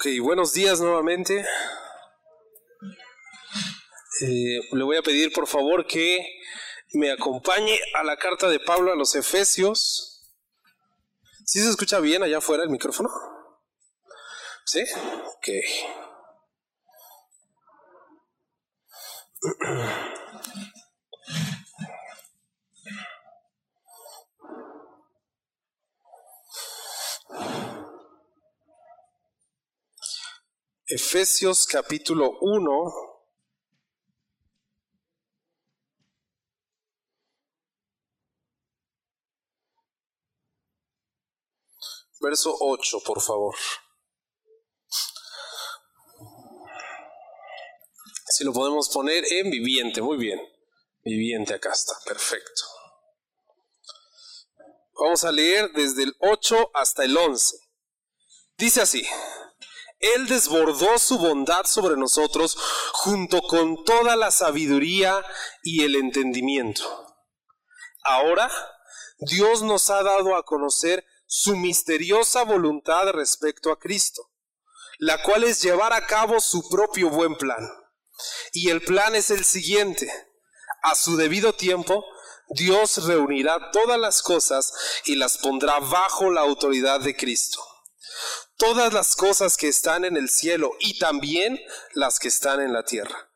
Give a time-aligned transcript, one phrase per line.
[0.00, 1.44] Ok, buenos días nuevamente.
[4.20, 6.24] Eh, le voy a pedir por favor que
[6.92, 10.30] me acompañe a la carta de Pablo a los Efesios.
[11.44, 13.10] ¿Sí se escucha bien allá afuera el micrófono?
[14.66, 14.84] ¿Sí?
[15.34, 15.48] Ok.
[31.10, 32.94] Efesios capítulo 1.
[42.20, 43.56] Verso 8, por favor.
[48.26, 50.38] Si lo podemos poner en viviente, muy bien.
[51.02, 52.64] Viviente, acá está, perfecto.
[54.92, 57.56] Vamos a leer desde el 8 hasta el 11.
[58.58, 59.08] Dice así.
[59.98, 62.56] Él desbordó su bondad sobre nosotros
[62.92, 65.24] junto con toda la sabiduría
[65.62, 66.84] y el entendimiento.
[68.04, 68.50] Ahora,
[69.18, 74.30] Dios nos ha dado a conocer su misteriosa voluntad respecto a Cristo,
[74.98, 77.68] la cual es llevar a cabo su propio buen plan.
[78.52, 80.10] Y el plan es el siguiente.
[80.82, 82.04] A su debido tiempo,
[82.50, 84.72] Dios reunirá todas las cosas
[85.06, 87.60] y las pondrá bajo la autoridad de Cristo
[88.58, 91.58] todas las cosas que están en el cielo y también
[91.94, 93.30] las que están en la tierra.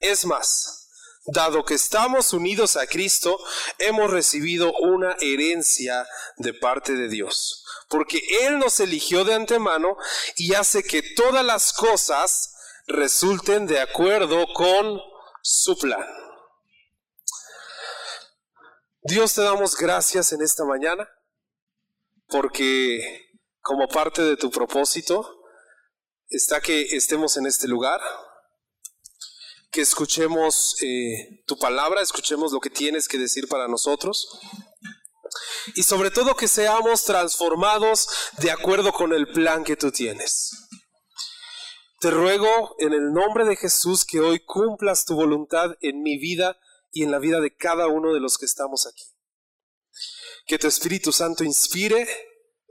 [0.00, 0.88] Es más,
[1.26, 3.38] dado que estamos unidos a Cristo,
[3.78, 6.06] hemos recibido una herencia
[6.36, 9.96] de parte de Dios, porque Él nos eligió de antemano
[10.36, 12.54] y hace que todas las cosas
[12.86, 15.00] resulten de acuerdo con
[15.42, 16.06] su plan.
[19.02, 21.08] Dios te damos gracias en esta mañana
[22.28, 23.27] porque
[23.60, 25.42] como parte de tu propósito
[26.28, 28.00] está que estemos en este lugar,
[29.70, 34.28] que escuchemos eh, tu palabra, escuchemos lo que tienes que decir para nosotros
[35.74, 38.08] y sobre todo que seamos transformados
[38.38, 40.68] de acuerdo con el plan que tú tienes.
[42.00, 46.56] Te ruego en el nombre de Jesús que hoy cumplas tu voluntad en mi vida
[46.92, 49.04] y en la vida de cada uno de los que estamos aquí.
[50.46, 52.08] Que tu Espíritu Santo inspire,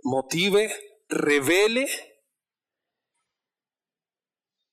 [0.08, 0.74] motive,
[1.10, 1.86] revele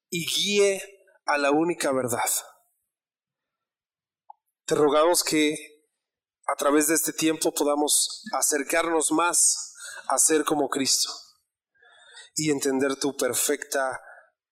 [0.09, 0.81] y guíe
[1.27, 2.31] a la única verdad.
[4.65, 5.57] Te rogamos que
[6.47, 9.75] a través de este tiempo podamos acercarnos más
[10.09, 11.13] a ser como Cristo
[12.37, 14.01] y entender tu perfecta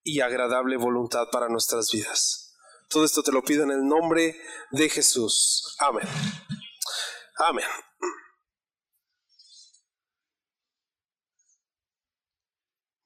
[0.03, 2.57] y agradable voluntad para nuestras vidas.
[2.89, 4.37] Todo esto te lo pido en el nombre
[4.73, 5.77] de Jesús.
[5.79, 6.09] Amén.
[7.37, 7.69] Amén.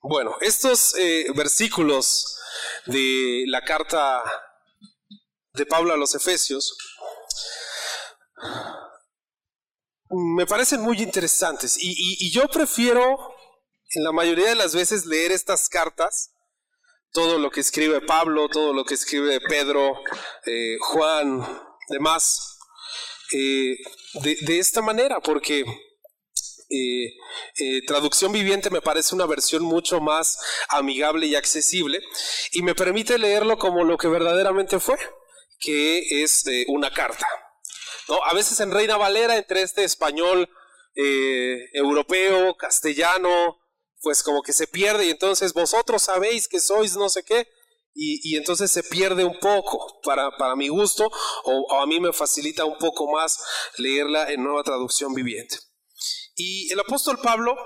[0.08, 2.38] Bueno, estos eh, versículos
[2.86, 4.22] de la carta
[5.52, 6.78] de Pablo a los Efesios
[10.10, 11.76] me parecen muy interesantes.
[11.80, 13.34] Y, yo prefiero
[13.90, 16.30] en la mayoría de las veces leer estas cartas,
[17.10, 19.98] todo lo que escribe Pablo, todo lo que escribe Pedro,
[20.44, 21.44] eh, Juan,
[21.88, 22.58] demás,
[23.32, 23.76] eh,
[24.22, 25.64] de, de esta manera, porque
[26.68, 27.14] eh,
[27.58, 30.36] eh, traducción viviente me parece una versión mucho más
[30.68, 32.00] amigable y accesible
[32.50, 34.96] y me permite leerlo como lo que verdaderamente fue,
[35.60, 37.26] que es eh, una carta.
[38.08, 38.18] ¿no?
[38.24, 40.48] A veces en Reina Valera, entre este español
[41.74, 43.58] europeo, castellano,
[44.00, 47.46] pues como que se pierde y entonces vosotros sabéis que sois no sé qué.
[47.98, 51.10] Y, entonces se pierde un poco para, para mi gusto
[51.44, 53.38] o a mí me facilita un poco más
[53.78, 55.56] leerla en nueva traducción viviente.
[56.36, 57.56] Y el apóstol Pablo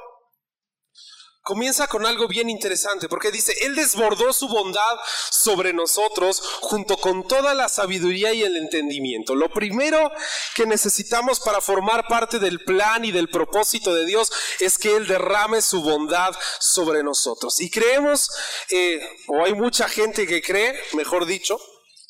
[1.42, 4.98] comienza con algo bien interesante, porque dice, Él desbordó su bondad
[5.30, 9.34] sobre nosotros junto con toda la sabiduría y el entendimiento.
[9.34, 10.12] Lo primero
[10.54, 14.30] que necesitamos para formar parte del plan y del propósito de Dios
[14.60, 17.60] es que Él derrame su bondad sobre nosotros.
[17.60, 18.30] Y creemos,
[18.68, 21.58] eh, o hay mucha gente que cree, mejor dicho,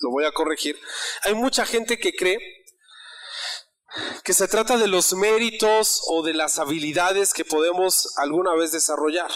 [0.00, 0.78] lo voy a corregir,
[1.22, 2.38] hay mucha gente que cree
[4.24, 9.30] que se trata de los méritos o de las habilidades que podemos alguna vez desarrollar.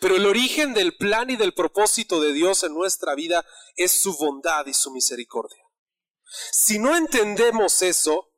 [0.00, 3.44] Pero el origen del plan y del propósito de Dios en nuestra vida
[3.76, 5.62] es su bondad y su misericordia.
[6.52, 8.30] Si no entendemos eso,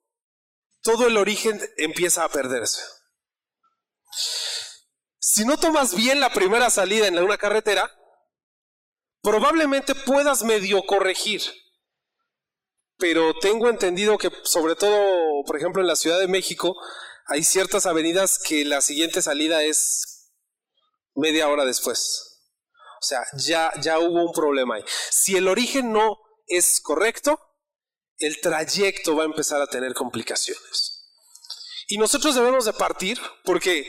[0.83, 2.83] todo el origen empieza a perderse.
[5.19, 7.91] Si no tomas bien la primera salida en una carretera,
[9.23, 11.43] probablemente puedas medio corregir
[13.05, 16.75] pero tengo entendido que sobre todo, por ejemplo, en la Ciudad de México,
[17.27, 20.33] hay ciertas avenidas que la siguiente salida es
[21.15, 22.41] media hora después.
[23.03, 24.85] O sea, ya, ya hubo un problema ahí.
[25.11, 26.17] Si el origen no
[26.47, 27.39] es correcto,
[28.17, 31.05] el trayecto va a empezar a tener complicaciones.
[31.89, 33.85] Y nosotros debemos de partir porque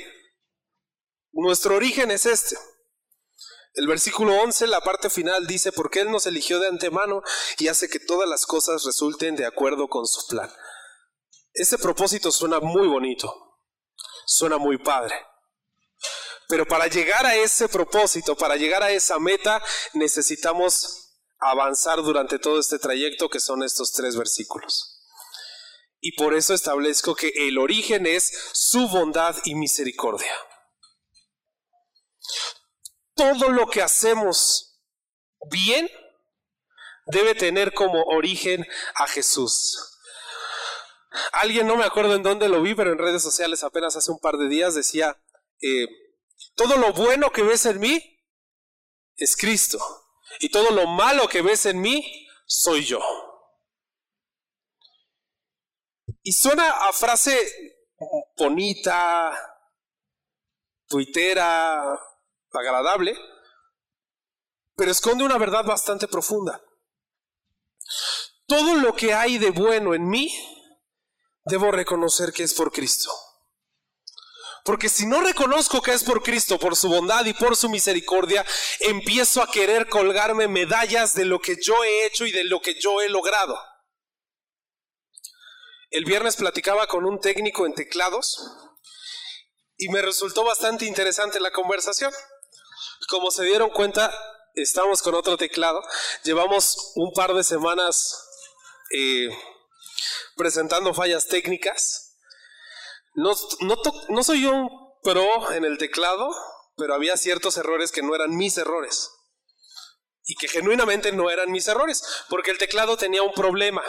[1.31, 2.57] nuestro origen es este.
[3.75, 7.21] El versículo 11, la parte final dice, porque Él nos eligió de antemano
[7.57, 10.49] y hace que todas las cosas resulten de acuerdo con su plan.
[11.53, 13.59] Ese propósito suena muy bonito,
[14.25, 15.15] suena muy padre.
[16.47, 19.61] Pero para llegar a ese propósito, para llegar a esa meta,
[19.93, 25.01] necesitamos avanzar durante todo este trayecto que son estos tres versículos.
[25.99, 30.31] Y por eso establezco que el origen es su bondad y misericordia.
[33.15, 34.81] Todo lo que hacemos
[35.49, 35.89] bien
[37.07, 38.65] debe tener como origen
[38.95, 39.99] a Jesús.
[41.31, 44.19] Alguien, no me acuerdo en dónde lo vi, pero en redes sociales apenas hace un
[44.19, 45.17] par de días decía,
[45.61, 45.87] eh,
[46.55, 48.21] todo lo bueno que ves en mí
[49.15, 49.79] es Cristo.
[50.39, 52.99] Y todo lo malo que ves en mí soy yo.
[56.21, 57.37] Y suena a frase
[58.35, 59.31] bonita,
[60.87, 61.99] tuitera,
[62.57, 63.17] agradable,
[64.75, 66.61] pero esconde una verdad bastante profunda.
[68.47, 70.31] Todo lo que hay de bueno en mí,
[71.45, 73.11] debo reconocer que es por Cristo.
[74.63, 78.43] Porque si no reconozco que es por Cristo, por su bondad y por su misericordia,
[78.79, 82.79] empiezo a querer colgarme medallas de lo que yo he hecho y de lo que
[82.79, 83.59] yo he logrado.
[85.91, 88.37] El viernes platicaba con un técnico en teclados
[89.77, 92.11] y me resultó bastante interesante la conversación.
[93.09, 94.13] Como se dieron cuenta,
[94.53, 95.81] estamos con otro teclado.
[96.23, 98.21] Llevamos un par de semanas
[98.91, 99.29] eh,
[100.35, 102.05] presentando fallas técnicas
[103.15, 103.33] no,
[104.09, 104.69] no, soy yo un
[105.01, 106.29] pro en el teclado,
[106.75, 109.09] pero había ciertos errores que no eran mis errores.
[110.25, 113.83] Y que genuinamente no eran mis errores, porque el teclado tenía un problema.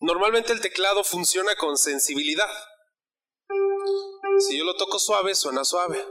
[0.00, 2.50] Normalmente el teclado funciona con sensibilidad.
[4.38, 6.04] Si yo lo toco suave, suena suave.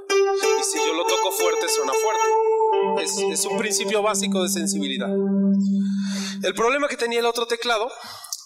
[0.60, 3.32] Y si yo lo toco fuerte, suena fuerte.
[3.34, 5.10] Es, un principio básico de sensibilidad.
[6.44, 7.92] El problema que tenía el otro teclado,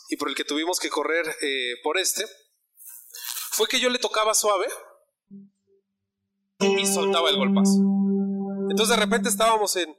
[0.10, 2.26] y por el que tuvimos que correr eh, por este,
[3.52, 4.66] fue que yo le tocaba suave
[6.60, 7.78] y soltaba el golpazo.
[8.70, 9.96] Entonces de repente estábamos en...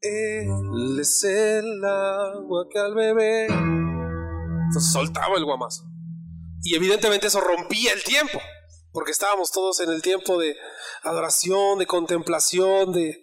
[0.00, 3.46] Él es el agua que al bebé...
[3.46, 5.84] Entonces soltaba el guamazo.
[6.64, 8.40] Y evidentemente eso rompía el tiempo,
[8.90, 10.56] porque estábamos todos en el tiempo de
[11.02, 13.22] adoración, de contemplación, de...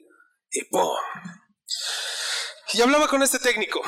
[0.51, 0.61] Y,
[2.73, 3.81] y hablaba con este técnico.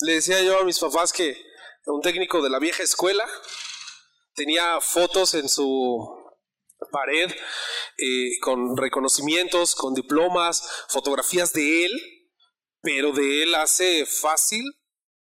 [0.00, 1.42] Le decía yo a mis papás que
[1.86, 3.26] un técnico de la vieja escuela
[4.34, 6.06] tenía fotos en su
[6.92, 7.32] pared
[7.96, 11.92] eh, con reconocimientos, con diplomas, fotografías de él,
[12.82, 14.64] pero de él hace fácil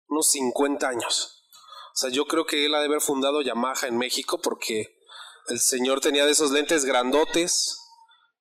[0.08, 1.32] unos 50 años.
[1.93, 4.97] O sea, yo creo que él ha de haber fundado Yamaha en México porque
[5.47, 7.77] el señor tenía de esos lentes grandotes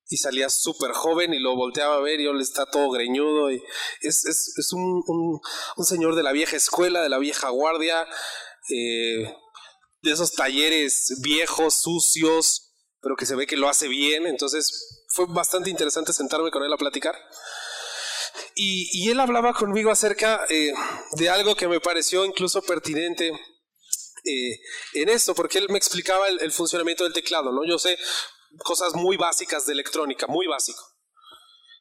[0.09, 3.51] y salía súper joven y lo volteaba a ver y él está todo greñudo.
[3.51, 3.63] Y
[4.01, 5.03] es, es, un,
[5.77, 8.07] un, señor de la vieja escuela, de la vieja guardia.
[8.71, 9.35] Eh,
[10.03, 14.27] de esos talleres viejos, sucios, pero que se ve que lo hace bien.
[14.27, 17.17] Entonces fue bastante interesante sentarme con él a platicar.
[18.55, 20.73] Y, él hablaba conmigo acerca eh,
[21.13, 24.61] de algo que me pareció incluso pertinente eh,
[24.95, 27.65] en esto, porque él me explicaba el, el, funcionamiento del teclado, ¿no?
[27.67, 27.99] Yo sé
[28.59, 30.83] cosas muy básicas de electrónica, muy básico.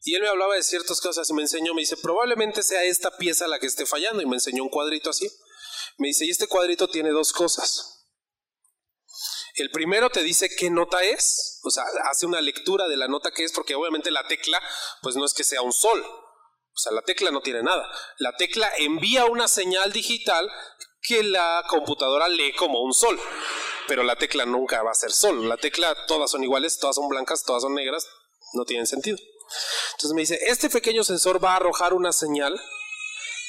[0.03, 3.15] Y él me hablaba de ciertas cosas y me enseñó, me dice, probablemente sea esta
[3.17, 5.29] pieza la que esté fallando, y me enseñó un cuadrito así.
[5.97, 8.07] Me dice, y este cuadrito tiene dos cosas.
[9.55, 13.31] El primero te dice qué nota es, o sea, hace una lectura de la nota
[13.31, 14.59] que es, porque obviamente la tecla,
[15.01, 16.03] pues no es que sea un sol,
[16.73, 17.87] o sea, la tecla no tiene nada.
[18.17, 20.49] La tecla envía una señal digital
[21.01, 23.19] que la computadora lee como un sol,
[23.87, 25.47] pero la tecla nunca va a ser sol.
[25.49, 28.07] La tecla todas son iguales, todas son blancas, todas son negras,
[28.53, 29.17] no tienen sentido.
[29.93, 32.59] Entonces me dice, este pequeño sensor va a arrojar una señal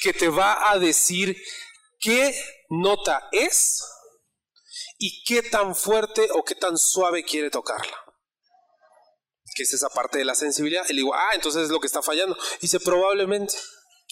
[0.01, 1.37] que te va a decir
[1.99, 2.35] qué
[2.69, 3.85] nota es
[4.97, 8.02] y qué tan fuerte o qué tan suave quiere tocarla.
[9.55, 10.85] Que es esa parte de la sensibilidad.
[10.89, 12.35] Y le digo, ah, entonces es lo que está fallando.
[12.57, 13.55] Y dice, probablemente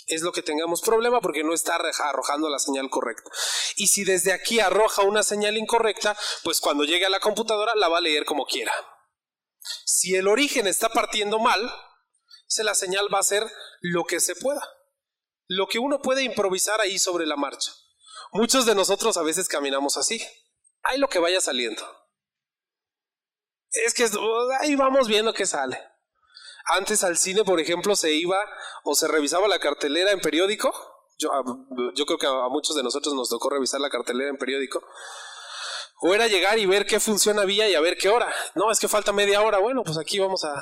[0.08, 3.30] es lo que tengamos problema porque no está arrojando la señal correcta.
[3.76, 7.88] Y si desde aquí arroja una señal incorrecta, pues cuando llegue a la computadora la
[7.88, 8.74] va a leer como quiera.
[9.86, 11.72] Si el origen está partiendo mal,
[12.58, 14.62] la señal va a ser lo que se pueda.
[15.48, 17.72] Lo que uno puede improvisar ahí sobre la marcha.
[18.34, 20.22] Muchos de nosotros a veces caminamos así
[20.84, 21.84] hay lo que vaya saliendo.
[23.72, 24.06] Es que
[24.60, 25.80] ahí vamos viendo qué sale.
[26.66, 28.38] Antes al cine, por ejemplo, se iba
[28.84, 30.72] o se revisaba la cartelera en periódico.
[31.18, 31.30] Yo,
[31.96, 34.84] yo creo que a muchos de nosotros nos tocó revisar la cartelera en periódico.
[36.01, 38.32] O era llegar y ver qué función había y a ver qué hora.
[38.56, 39.60] No, es que falta media hora.
[39.60, 40.54] Bueno, pues aquí vamos a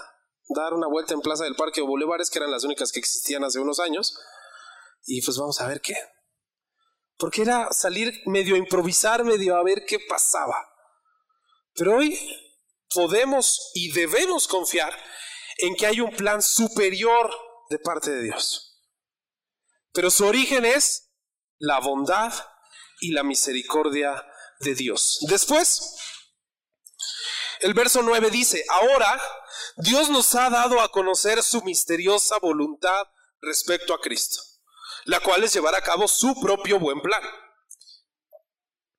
[0.49, 3.43] dar una vuelta en Plaza del Parque o Bulevares, que eran las únicas que existían
[3.43, 4.19] hace unos años.
[5.05, 5.95] Y pues vamos a ver qué.
[7.17, 10.55] Porque era salir medio a improvisar, medio a ver qué pasaba.
[11.73, 12.17] Pero hoy
[12.93, 14.93] podemos y debemos confiar
[15.57, 17.33] en que hay un plan superior
[17.69, 18.79] de parte de Dios.
[19.91, 21.11] Pero su origen es
[21.57, 22.33] la bondad
[23.01, 24.25] y la misericordia
[24.59, 25.19] de Dios.
[25.27, 25.95] Después,
[27.61, 29.21] el verso 9 dice, ahora
[29.77, 33.03] Dios nos ha dado a conocer su misteriosa voluntad
[33.41, 34.41] respecto a Cristo,
[35.05, 37.21] la cual es llevar a cabo su propio buen plan.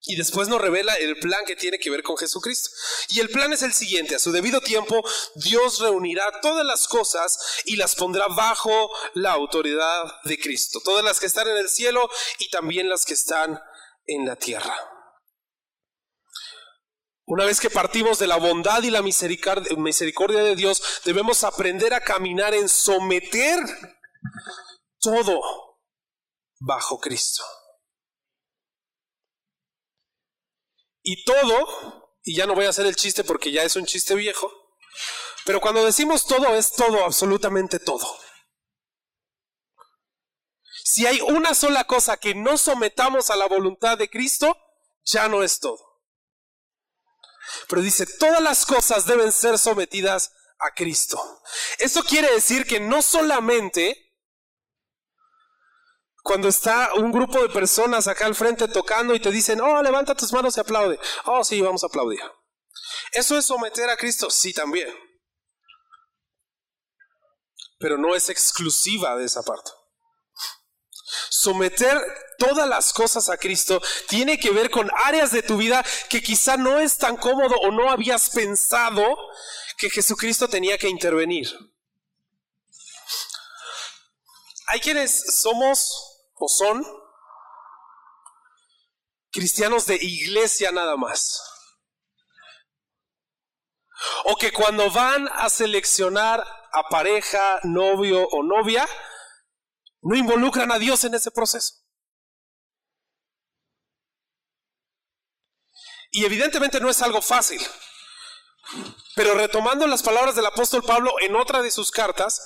[0.02, 2.70] Y después nos revela el plan que tiene que ver con Jesucristo.
[3.08, 5.04] Y el plan es el siguiente, a su debido tiempo
[5.34, 11.20] Dios reunirá todas las cosas y las pondrá bajo la autoridad de Cristo, todas las
[11.20, 13.60] que están en el cielo y también las que están
[14.06, 14.74] en la tierra.
[17.26, 22.00] Una vez que partimos de la bondad y la misericordia de Dios, debemos aprender a
[22.00, 23.60] caminar en someter
[24.98, 25.40] todo
[26.58, 27.44] bajo Cristo.
[31.02, 34.14] Y todo, y ya no voy a hacer el chiste porque ya es un chiste
[34.14, 34.52] viejo,
[35.44, 38.06] pero cuando decimos todo es todo, absolutamente todo.
[40.84, 44.56] Si hay una sola cosa que no sometamos a la voluntad de Cristo,
[45.04, 45.78] ya no es todo.
[47.68, 51.42] Pero dice, todas las cosas deben ser sometidas a Cristo.
[51.78, 54.09] Eso quiere decir que no solamente
[56.22, 60.14] cuando está un grupo de personas acá al frente tocando y te dicen, oh, levanta
[60.14, 60.98] tus manos y aplaude.
[61.24, 62.20] Oh, sí, vamos a aplaudir.
[63.12, 64.30] ¿Eso es someter a Cristo?
[64.30, 64.88] Sí, también.
[67.78, 69.70] Pero no es exclusiva de esa parte.
[71.30, 71.98] Someter
[72.38, 76.56] todas las cosas a Cristo tiene que ver con áreas de tu vida que quizá
[76.56, 79.16] no es tan cómodo o no habías pensado
[79.78, 81.48] que Jesucristo tenía que intervenir.
[84.66, 86.09] Hay quienes somos
[86.40, 86.84] o son
[89.30, 91.40] cristianos de iglesia nada más.
[94.24, 96.40] O que cuando van a seleccionar
[96.72, 98.88] a pareja, novio o novia,
[100.00, 101.74] no involucran a Dios en ese proceso.
[106.10, 107.60] Y evidentemente no es algo fácil.
[109.16, 112.40] Pero retomando las palabras del apóstol Pablo en otra de sus cartas,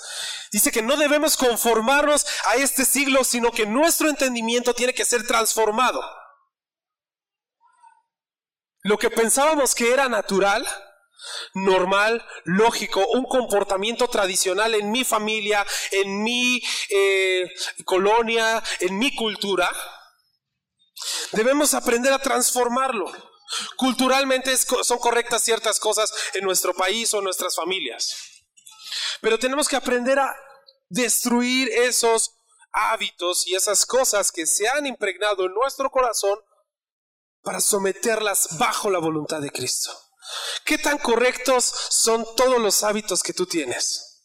[0.51, 5.27] dice que no debemos conformarnos a este siglo, sino que nuestro entendimiento tiene que ser
[5.27, 6.03] transformado.
[8.83, 10.67] Lo que pensábamos que era natural,
[11.55, 17.51] normal, lógico, un comportamiento tradicional en mi familia, en mi eh,
[17.85, 19.71] colonia, en mi cultura,
[21.33, 23.34] debemos aprender a transformarlo.
[23.77, 28.17] Culturalmente son correctas ciertas cosas en nuestro país o en nuestras familias.
[29.21, 30.35] Pero tenemos que aprender a
[30.89, 32.33] destruir esos
[32.73, 36.39] hábitos y esas cosas que se han impregnado en nuestro corazón
[37.43, 39.93] para someterlas bajo la voluntad de Cristo.
[40.65, 44.23] ¿Qué tan correctos son todos los hábitos que tú tienes?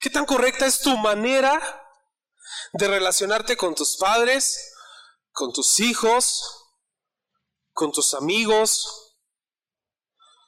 [0.00, 1.60] ¿Qué tan correcta es tu manera
[2.72, 4.72] de relacionarte con tus padres,
[5.30, 6.61] con tus hijos,
[7.72, 9.16] con tus amigos,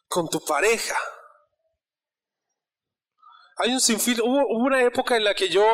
[0.08, 0.96] con tu pareja.
[3.58, 5.64] Hay un sinfín, hubo, una época en la que yo,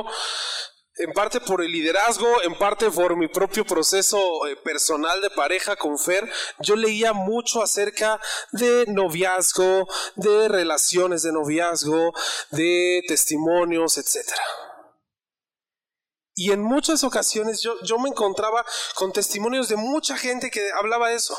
[0.97, 5.77] en parte por el liderazgo, en parte por mi propio proceso eh, personal de pareja
[5.77, 8.21] con Fer, yo leía mucho acerca
[8.53, 12.13] de noviazgo, de relaciones de noviazgo,
[12.51, 14.43] de testimonios, etcétera.
[16.41, 21.13] Y en muchas ocasiones yo, yo me encontraba con testimonios de mucha gente que hablaba
[21.13, 21.37] eso.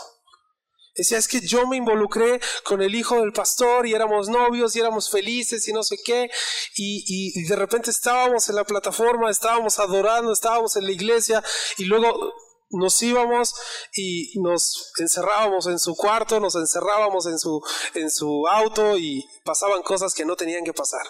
[0.95, 4.79] Decía, es que yo me involucré con el hijo del pastor y éramos novios y
[4.79, 6.29] éramos felices y no sé qué.
[6.75, 11.43] Y, y, de repente estábamos en la plataforma, estábamos adorando, estábamos en la iglesia
[11.77, 12.35] y luego
[12.69, 13.55] nos íbamos
[13.95, 17.59] y nos encerrábamos en su cuarto, nos encerrábamos en su,
[17.95, 21.07] en su auto y pasaban cosas que no tenían que pasar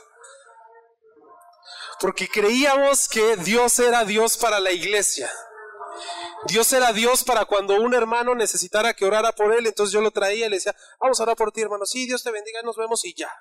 [2.02, 5.32] porque creíamos que Dios era Dios para la iglesia.
[6.48, 10.10] Dios era Dios para cuando un hermano necesitara que orara por él, entonces yo lo
[10.10, 12.76] traía y le decía, vamos a orar por ti hermano, sí, Dios te bendiga, nos
[12.76, 13.32] vemos y ya.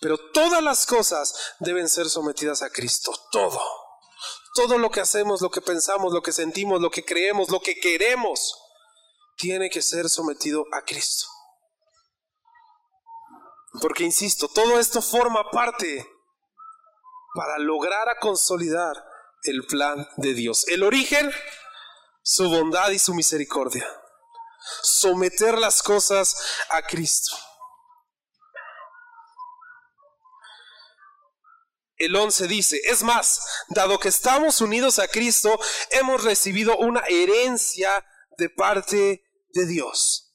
[0.00, 3.60] Pero todas las cosas deben ser sometidas a Cristo, todo.
[4.54, 7.74] Todo lo que hacemos, lo que pensamos, lo que sentimos, lo que creemos, lo que
[7.74, 8.56] queremos,
[9.36, 11.26] tiene que ser sometido a Cristo.
[13.80, 16.06] Porque, insisto, todo esto forma parte
[17.34, 18.96] para lograr a consolidar
[19.42, 20.66] el plan de Dios.
[20.68, 21.30] El origen,
[22.22, 23.86] su bondad y su misericordia.
[24.82, 26.34] Someter las cosas
[26.70, 27.36] a Cristo.
[31.96, 35.58] El 11 dice, es más, dado que estamos unidos a Cristo,
[35.90, 38.04] hemos recibido una herencia
[38.36, 39.22] de parte
[39.52, 40.34] de Dios.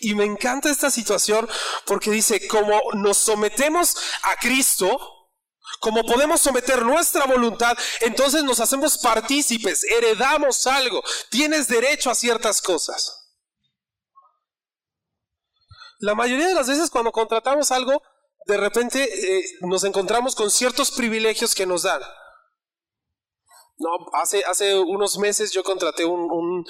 [0.00, 1.48] Y me encanta esta situación
[1.86, 5.21] porque dice, como nos sometemos a Cristo,
[5.82, 12.62] como podemos someter nuestra voluntad, entonces nos hacemos partícipes, heredamos algo, tienes derecho a ciertas
[12.62, 13.18] cosas.
[15.98, 18.00] La mayoría de las veces cuando contratamos algo,
[18.46, 22.00] de repente eh, nos encontramos con ciertos privilegios que nos dan.
[23.78, 26.64] No, hace, hace unos meses yo contraté un,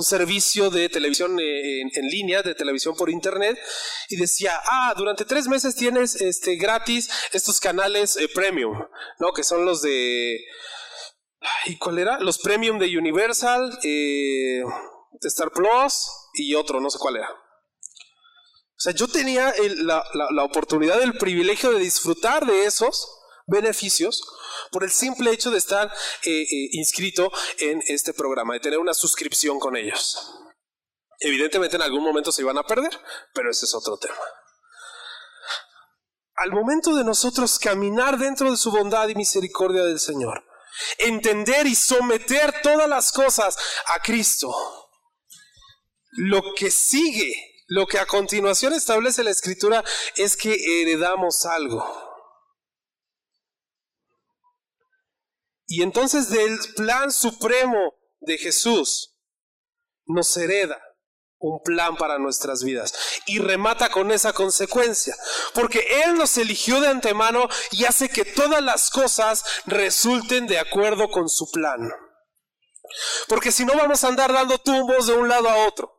[0.00, 3.58] servicio de televisión eh, en, línea, de televisión por internet,
[4.08, 8.78] y decía, ah, durante tres meses tienes este, gratis estos canales eh, premium,
[9.18, 9.32] ¿no?
[9.32, 10.38] Que son los de...
[11.66, 12.18] ¿Y cuál era?
[12.20, 14.64] Los premium de Universal, de
[15.22, 17.28] Star Plus y otro, no sé cuál era.
[18.76, 23.08] O sea, yo tenía la, oportunidad, el privilegio de disfrutar de esos
[23.46, 24.22] beneficios
[24.70, 25.88] por el simple hecho de estar
[26.24, 30.18] eh, eh, inscrito en este programa, de tener una suscripción con ellos.
[31.20, 32.98] Evidentemente en algún momento se iban a perder,
[33.32, 34.16] pero ese es otro tema.
[36.36, 40.44] Al momento de nosotros caminar dentro de su bondad y misericordia del Señor,
[40.98, 44.52] entender y someter todas las cosas a Cristo,
[46.10, 49.82] lo que sigue lo que a continuación establece la escritura
[50.16, 52.13] es que heredamos algo.
[55.74, 59.16] Y entonces del plan supremo de Jesús
[60.06, 60.80] nos hereda
[61.40, 62.94] un plan para nuestras vidas.
[63.26, 65.16] Y remata con esa consecuencia.
[65.52, 71.10] Porque Él nos eligió de antemano y hace que todas las cosas resulten de acuerdo
[71.10, 71.90] con su plan.
[73.26, 75.93] Porque si no vamos a andar dando tumbos de un lado a otro.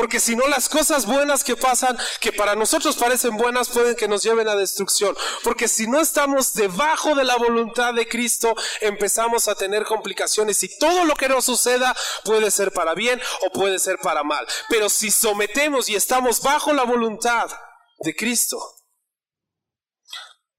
[0.00, 4.08] Porque si no, las cosas buenas que pasan, que para nosotros parecen buenas, pueden que
[4.08, 5.14] nos lleven a destrucción.
[5.44, 10.78] Porque si no estamos debajo de la voluntad de Cristo, empezamos a tener complicaciones y
[10.78, 14.46] todo lo que nos suceda puede ser para bien o puede ser para mal.
[14.70, 17.50] Pero si sometemos y estamos bajo la voluntad
[17.98, 18.58] de Cristo,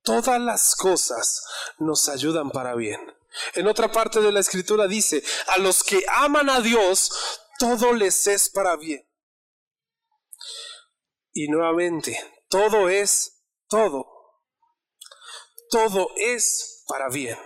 [0.04, 1.43] todas las cosas
[1.80, 3.01] nos ayudan para bien.
[3.56, 8.27] En otra parte de la escritura dice, a los que aman a Dios, todo les
[8.27, 9.04] es para bien.
[11.33, 12.17] Y nuevamente,
[12.49, 14.05] todo es, todo,
[15.69, 17.37] todo es para bien.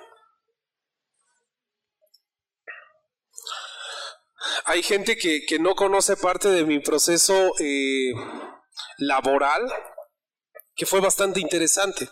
[4.66, 8.14] Hay gente que, no conoce parte de mi proceso eh,
[8.98, 9.72] laboral,
[10.76, 12.10] que fue bastante interesante,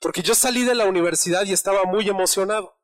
[0.00, 2.78] porque yo salí de la universidad y estaba muy emocionado.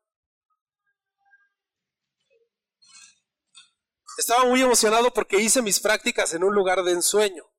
[4.17, 7.50] Estaba muy emocionado porque hice mis prácticas en un lugar de ensueño.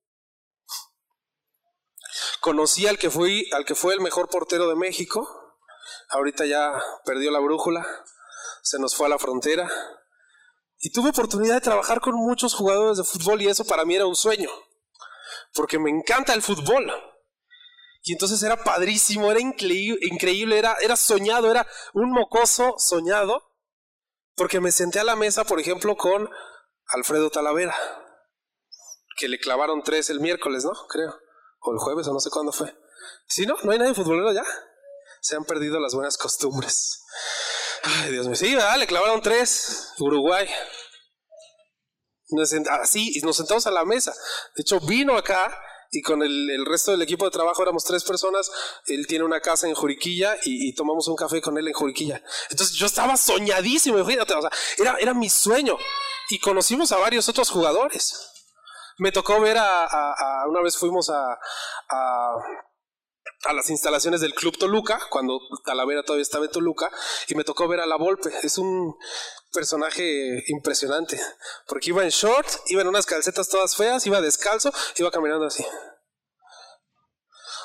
[2.42, 5.28] Conocí al que, fui, al que fue el mejor portero de México.
[6.08, 6.72] Ahorita ya
[7.04, 7.86] perdió la brújula,
[8.64, 9.70] se nos fue a la frontera.
[10.80, 14.06] Y tuve oportunidad de trabajar con muchos jugadores de fútbol y eso para mí era
[14.06, 14.50] un sueño.
[15.54, 16.92] Porque me encanta el fútbol.
[18.02, 23.40] Y entonces era padrísimo, era increíble, era, era soñado, era un mocoso soñado.
[24.34, 26.28] Porque me senté a la mesa, por ejemplo, con
[26.88, 27.76] Alfredo Talavera,
[29.16, 30.72] que le clavaron tres el miércoles, ¿no?
[30.88, 31.21] Creo
[31.62, 32.74] o el jueves, o no sé cuándo fue.
[33.26, 34.44] Si no, no hay nadie futbolero ya.
[35.20, 37.04] Se han perdido las buenas costumbres.
[37.84, 38.36] Ay, Dios mío.
[38.36, 38.78] Sí, ¿verdad?
[38.78, 39.92] Le clavaron tres.
[39.98, 40.48] Uruguay.
[42.82, 44.12] Así, y nos sentamos a la mesa.
[44.56, 45.56] De hecho, vino acá
[45.90, 48.50] y con el, resto del equipo de trabajo éramos tres personas.
[48.86, 52.22] Él tiene una casa en Juriquilla y, tomamos un café con él en Juriquilla.
[52.50, 55.76] Entonces yo estaba soñadísimo, o sea, era, era mi sueño.
[56.30, 58.31] Y conocimos a varios otros jugadores.
[59.02, 61.36] Me tocó ver a, una vez fuimos a,
[61.88, 66.88] a, las instalaciones del Club Toluca, cuando Talavera todavía estaba en Toluca,
[67.26, 68.30] y me tocó ver a La Volpe.
[68.44, 68.94] Es un
[69.52, 71.20] personaje impresionante,
[71.66, 75.66] porque iba en short, iba en unas calcetas todas feas, iba descalzo, iba caminando así.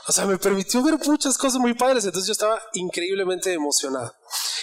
[0.08, 4.12] O sea, me permitió ver muchas cosas muy padres, entonces yo estaba increíblemente emocionado.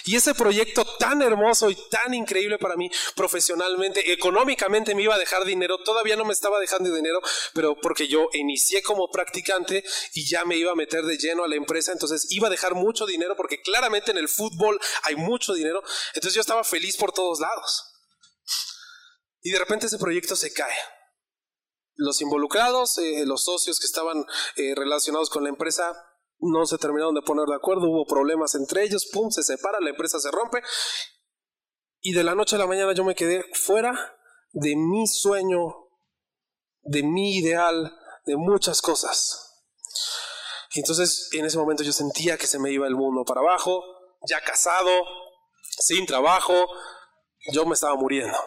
[0.05, 5.19] Y ese proyecto tan hermoso y tan increíble para mí, profesionalmente, económicamente me iba a
[5.19, 7.19] dejar dinero, todavía no me estaba dejando dinero,
[7.53, 11.47] pero porque yo inicié como practicante y ya me iba a meter de lleno a
[11.47, 15.53] la empresa, entonces iba a dejar mucho dinero porque claramente en el fútbol hay mucho
[15.53, 15.81] dinero,
[16.13, 17.83] entonces yo estaba feliz por todos lados.
[19.41, 20.75] Y de repente ese proyecto se cae.
[21.97, 24.25] los involucrados, eh, los socios que estaban
[24.57, 25.95] eh, relacionados con la empresa,
[26.45, 29.89] no se terminaron de poner de acuerdo, hubo problemas entre ellos, pum, se separa, la
[29.89, 30.61] empresa se rompe.
[32.01, 34.17] Y de la noche a la mañana yo me quedé fuera
[34.51, 35.89] de mi sueño,
[36.81, 39.41] de mi ideal, de muchas cosas.
[40.75, 43.83] Entonces en ese momento yo sentía que se me iba el mundo para abajo,
[44.29, 44.91] ya casado,
[45.61, 46.53] sin trabajo,
[47.51, 48.37] yo me estaba muriendo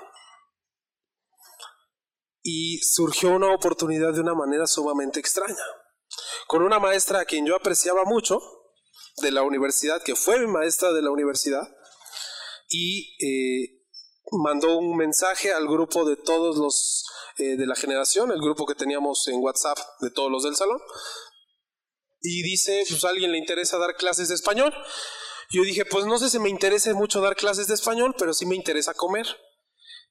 [2.50, 5.62] y surgió una oportunidad de una manera sumamente extraña.
[6.46, 8.40] Con una maestra a quien yo apreciaba mucho
[9.18, 11.62] de la universidad, que fue mi maestra de la universidad,
[12.68, 13.84] y eh,
[14.32, 17.04] mandó un mensaje al grupo de todos los
[17.38, 20.80] eh, de la generación, el grupo que teníamos en WhatsApp de todos los del salón,
[22.20, 24.74] y dice, pues a alguien le interesa dar clases de español.
[25.50, 28.44] Yo dije, pues no sé si me interesa mucho dar clases de español, pero sí
[28.44, 29.26] me interesa comer.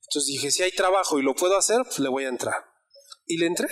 [0.04, 2.56] Entonces dije, si hay trabajo y lo puedo hacer, pues le voy a entrar.
[3.26, 3.68] Y le entré.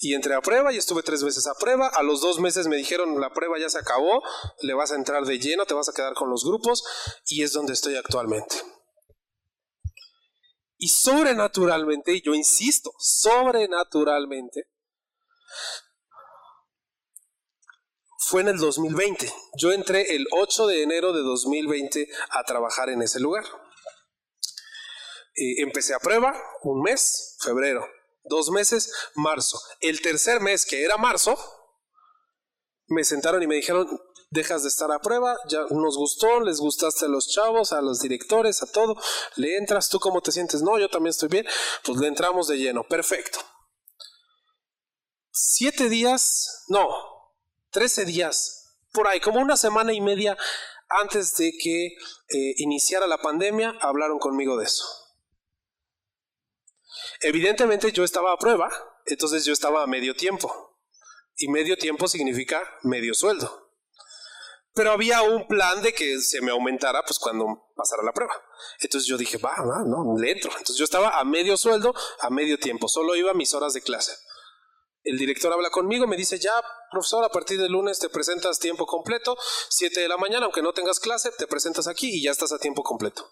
[0.00, 1.88] Y entré a prueba y estuve tres veces a prueba.
[1.88, 4.22] A los dos meses me dijeron, la prueba ya se acabó,
[4.62, 6.84] le vas a entrar de lleno, te vas a quedar con los grupos
[7.26, 8.56] y es donde estoy actualmente.
[10.76, 14.68] Y sobrenaturalmente, y yo insisto, sobrenaturalmente,
[18.18, 19.32] fue en el 2020.
[19.56, 23.44] Yo entré el 8 de enero de 2020 a trabajar en ese lugar
[25.34, 27.86] empecé a prueba, un mes, febrero,
[28.24, 29.60] dos meses, marzo.
[29.80, 31.38] El tercer mes, que era marzo,
[32.86, 33.88] me sentaron y me dijeron,
[34.30, 38.00] dejas de estar a prueba, ya nos gustó, les gustaste a los chavos, a los
[38.00, 38.96] directores, a todo,
[39.36, 40.62] le entras, ¿tú cómo te sientes?
[40.62, 41.46] No, yo también estoy bien,
[41.84, 43.38] pues le entramos de lleno, perfecto.
[45.30, 46.88] Siete días, no,
[47.70, 50.36] trece días, por ahí, como una semana y media
[50.88, 54.84] antes de que eh, iniciara la pandemia, hablaron conmigo de eso.
[57.24, 58.70] Evidentemente yo estaba a prueba,
[59.06, 60.78] entonces yo estaba a medio tiempo.
[61.36, 63.72] Y medio tiempo significa medio sueldo.
[64.74, 68.34] Pero había un plan de que se me aumentara pues cuando pasara la prueba.
[68.80, 70.50] Entonces yo dije, va, va, no, le entro.
[70.50, 72.88] Entonces yo estaba a medio sueldo, a medio tiempo.
[72.88, 74.12] Solo iba a mis horas de clase.
[75.02, 76.52] El director habla conmigo, me dice, ya,
[76.90, 79.36] profesor, a partir del lunes te presentas tiempo completo,
[79.70, 82.58] 7 de la mañana, aunque no tengas clase, te presentas aquí y ya estás a
[82.58, 83.30] tiempo completo.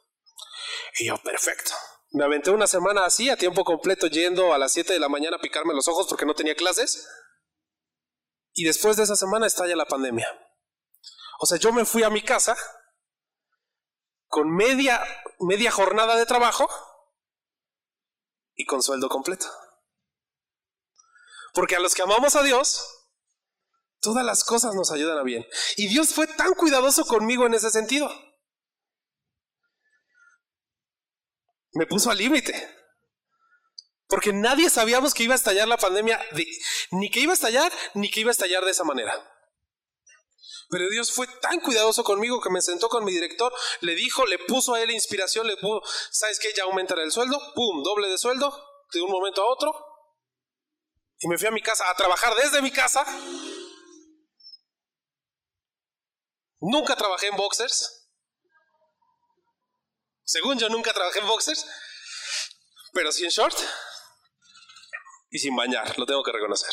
[0.98, 1.72] Y yo, perfecto.
[2.12, 5.36] Me aventé una semana así, a tiempo completo, yendo a las 7 de la mañana
[5.36, 7.08] a picarme los ojos porque no tenía clases.
[8.52, 10.28] Y después de esa semana estalla la pandemia.
[11.40, 12.56] O sea, yo me fui a mi casa
[14.28, 15.02] con media,
[15.40, 16.68] media jornada de trabajo
[18.54, 19.46] y con sueldo completo.
[21.54, 23.08] Porque a los que amamos a Dios,
[24.00, 25.46] todas las cosas nos ayudan a bien.
[25.76, 28.10] Y Dios fue tan cuidadoso conmigo en ese sentido.
[31.72, 32.54] Me puso al límite.
[34.06, 36.20] Porque nadie sabíamos que iba a estallar la pandemia,
[36.90, 39.12] ni que iba a estallar, ni que iba a estallar de esa manera.
[40.68, 44.38] Pero Dios fue tan cuidadoso conmigo que me sentó con mi director, le dijo, le
[44.38, 46.52] puso a él inspiración, le puso, ¿sabes qué?
[46.56, 48.50] Ya aumentará el sueldo, pum, doble de sueldo,
[48.92, 49.74] de un momento a otro.
[51.18, 53.04] Y me fui a mi casa a trabajar desde mi casa.
[56.60, 58.01] Nunca trabajé en boxers.
[60.32, 61.66] Según yo nunca trabajé en boxers,
[62.94, 63.54] pero sí en short
[65.30, 66.70] y sin bañar, lo tengo que reconocer.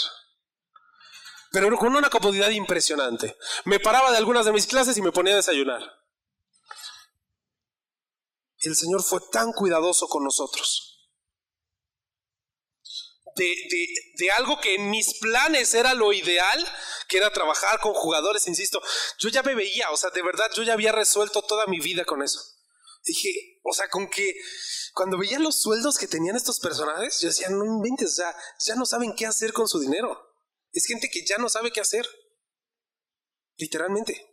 [1.52, 3.38] Pero con una comodidad impresionante.
[3.66, 5.82] Me paraba de algunas de mis clases y me ponía a desayunar.
[8.60, 11.10] El Señor fue tan cuidadoso con nosotros.
[13.36, 13.56] De,
[14.16, 16.66] de, algo que en mis planes era lo ideal,
[17.10, 18.82] que era trabajar con jugadores, insisto,
[19.18, 22.06] yo ya me veía, o sea, de verdad yo ya había resuelto toda mi vida
[22.06, 22.59] con eso.
[23.04, 24.36] Dije, o sea, con que
[24.94, 28.36] cuando veía los sueldos que tenían estos personajes, yo decía, no inventes, o sea,
[28.66, 30.20] ya no saben qué hacer con su dinero.
[30.72, 32.08] Es gente que ya no sabe qué hacer.
[33.58, 34.26] Literalmente.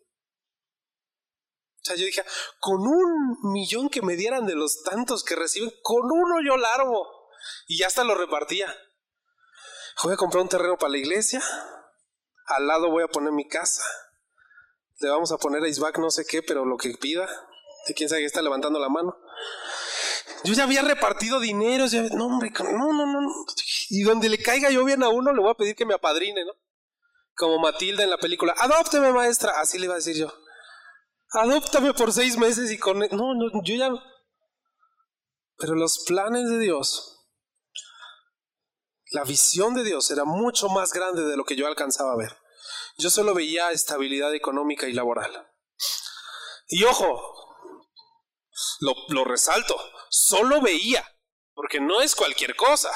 [1.81, 2.25] O sea, yo dije,
[2.59, 7.07] con un millón que me dieran de los tantos que reciben, con uno yo largo.
[7.69, 8.75] Y ya hasta lo repartía.
[10.03, 11.43] Voy a comprar un terreno para la iglesia.
[12.47, 13.85] Al lado voy a poner mi casa.
[14.99, 17.29] Le vamos a poner a Isbac no sé qué, pero lo que pida
[17.95, 19.17] quién sabe que está levantando la mano.
[20.45, 23.31] Yo ya había repartido dinero, no, hombre, no, no, no.
[23.91, 26.45] Y donde le caiga yo bien a uno, le voy a pedir que me apadrine,
[26.45, 26.53] ¿no?
[27.35, 30.33] Como Matilda en la película, adópteme maestra, así le iba a decir yo.
[31.31, 32.99] Adóptame por seis meses y con...
[32.99, 33.91] No, no, yo ya...
[35.59, 37.27] Pero los planes de Dios,
[39.11, 42.37] la visión de Dios era mucho más grande de lo que yo alcanzaba a ver.
[42.99, 45.49] Yo solo veía estabilidad económica y laboral.
[46.69, 47.46] Y ojo,
[48.81, 49.77] lo, resalto,
[50.11, 51.05] solo veía,
[51.55, 52.91] porque no es cualquier cosa.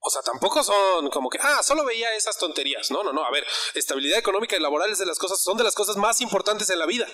[0.00, 2.90] O sea, tampoco son como que, ah, solo veía esas tonterías.
[2.90, 3.24] No, no, no.
[3.24, 6.20] A ver, estabilidad económica y laboral es de las cosas, son de las cosas más
[6.20, 7.06] importantes en la vida.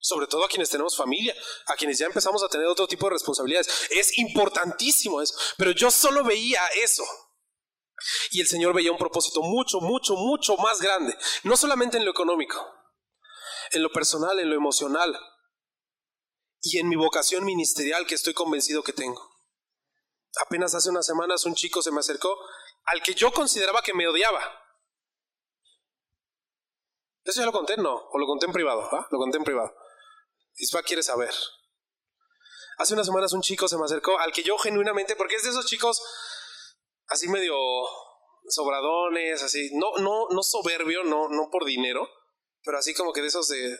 [0.00, 1.34] Sobre todo a quienes tenemos familia,
[1.66, 3.88] a quienes ya empezamos a tener otro tipo de responsabilidades.
[3.90, 5.34] Es importantísimo eso.
[5.56, 7.04] Pero yo solo veía eso.
[8.32, 11.16] Y el Señor veía un propósito mucho, mucho, mucho más grande.
[11.44, 12.83] No solamente en lo económico,
[13.74, 15.18] en lo personal, en lo emocional
[16.60, 19.30] y en mi vocación ministerial que estoy convencido que tengo.
[20.46, 22.36] Apenas hace unas semanas un chico se me acercó
[22.84, 24.40] al que yo consideraba que me odiaba.
[27.22, 29.06] Eso ya lo conté, no, o lo conté en privado, ¿ah?
[29.10, 29.74] Lo conté en privado.
[30.56, 31.32] Ispa quiere saber.
[32.78, 35.50] Hace unas semanas un chico se me acercó al que yo genuinamente, porque es de
[35.50, 36.02] esos chicos
[37.08, 37.54] así medio
[38.48, 42.08] sobradones, así, no, no, no soberbio, no, no por dinero,
[42.64, 43.78] pero así como que de esos de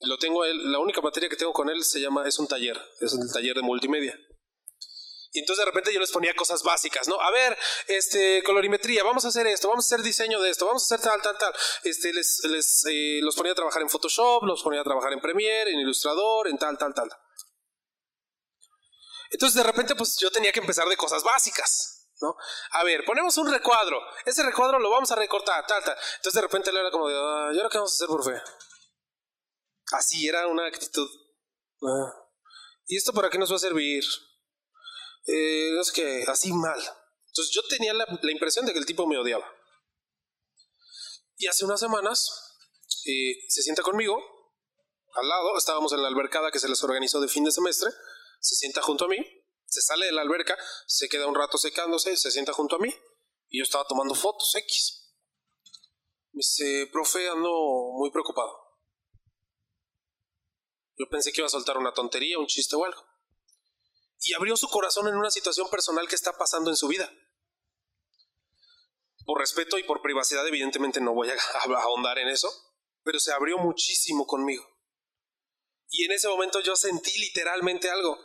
[0.00, 2.80] lo tengo él, la única materia que tengo con él se llama, es un taller,
[3.00, 4.18] es el taller de multimedia.
[5.32, 7.20] Y entonces de repente yo les ponía cosas básicas, ¿no?
[7.20, 7.56] A ver,
[7.88, 11.04] este, colorimetría, vamos a hacer esto, vamos a hacer diseño de esto, vamos a hacer
[11.04, 11.54] tal, tal, tal.
[11.84, 15.20] Este, les, les eh, los ponía a trabajar en Photoshop, los ponía a trabajar en
[15.20, 17.10] Premiere, en Illustrator, en tal, tal, tal.
[19.30, 22.36] Entonces de repente pues yo tenía que empezar de cosas básicas, ¿no?
[22.72, 25.96] A ver, ponemos un recuadro, ese recuadro lo vamos a recortar, tal, tal.
[26.16, 28.24] Entonces de repente él era como de, ah, ¿y ahora qué vamos a hacer por
[28.24, 28.40] fe?
[29.92, 31.08] Así era una actitud.
[31.82, 32.12] Ah,
[32.86, 34.04] ¿Y esto para qué nos va a servir?
[35.26, 36.80] Eh, es que así mal.
[37.28, 39.46] Entonces yo tenía la, impresión de que el tipo me odiaba.
[41.36, 42.56] Y hace unas semanas
[43.04, 44.18] eh, se sienta conmigo,
[45.14, 47.90] al lado, estábamos en la albercada que se les organizó de fin de semestre,
[48.40, 49.16] se sienta junto a mí,
[49.80, 52.94] se sale de la alberca, se queda un rato secándose, se sienta junto a mí,
[53.48, 55.14] y yo estaba tomando fotos X.
[56.32, 57.50] Me dice, profe, ando
[57.94, 58.52] muy preocupado.
[60.98, 63.16] Yo pensé que iba a soltar una tontería, un chiste o algo
[64.20, 67.12] y abrió su corazón en una situación personal que está pasando en su vida.
[69.24, 71.36] Por respeto y por privacidad, evidentemente no voy a
[71.82, 72.48] ahondar en eso,
[73.02, 74.64] pero se abrió muchísimo conmigo.
[75.88, 78.18] Y en ese momento yo sentí literalmente algo.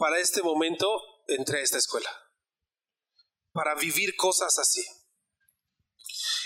[0.00, 0.88] Para este momento
[1.28, 2.10] entré a esta escuela.
[3.52, 4.82] Para vivir cosas así.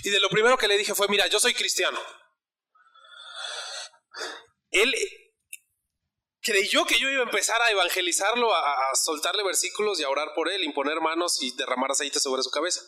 [0.03, 2.01] Y de lo primero que le dije fue, mira, yo soy cristiano.
[4.71, 4.93] Él
[6.41, 10.51] creyó que yo iba a empezar a evangelizarlo, a, soltarle versículos y a orar por
[10.51, 12.81] él, imponer manos y derramar aceite sobre su cabeza.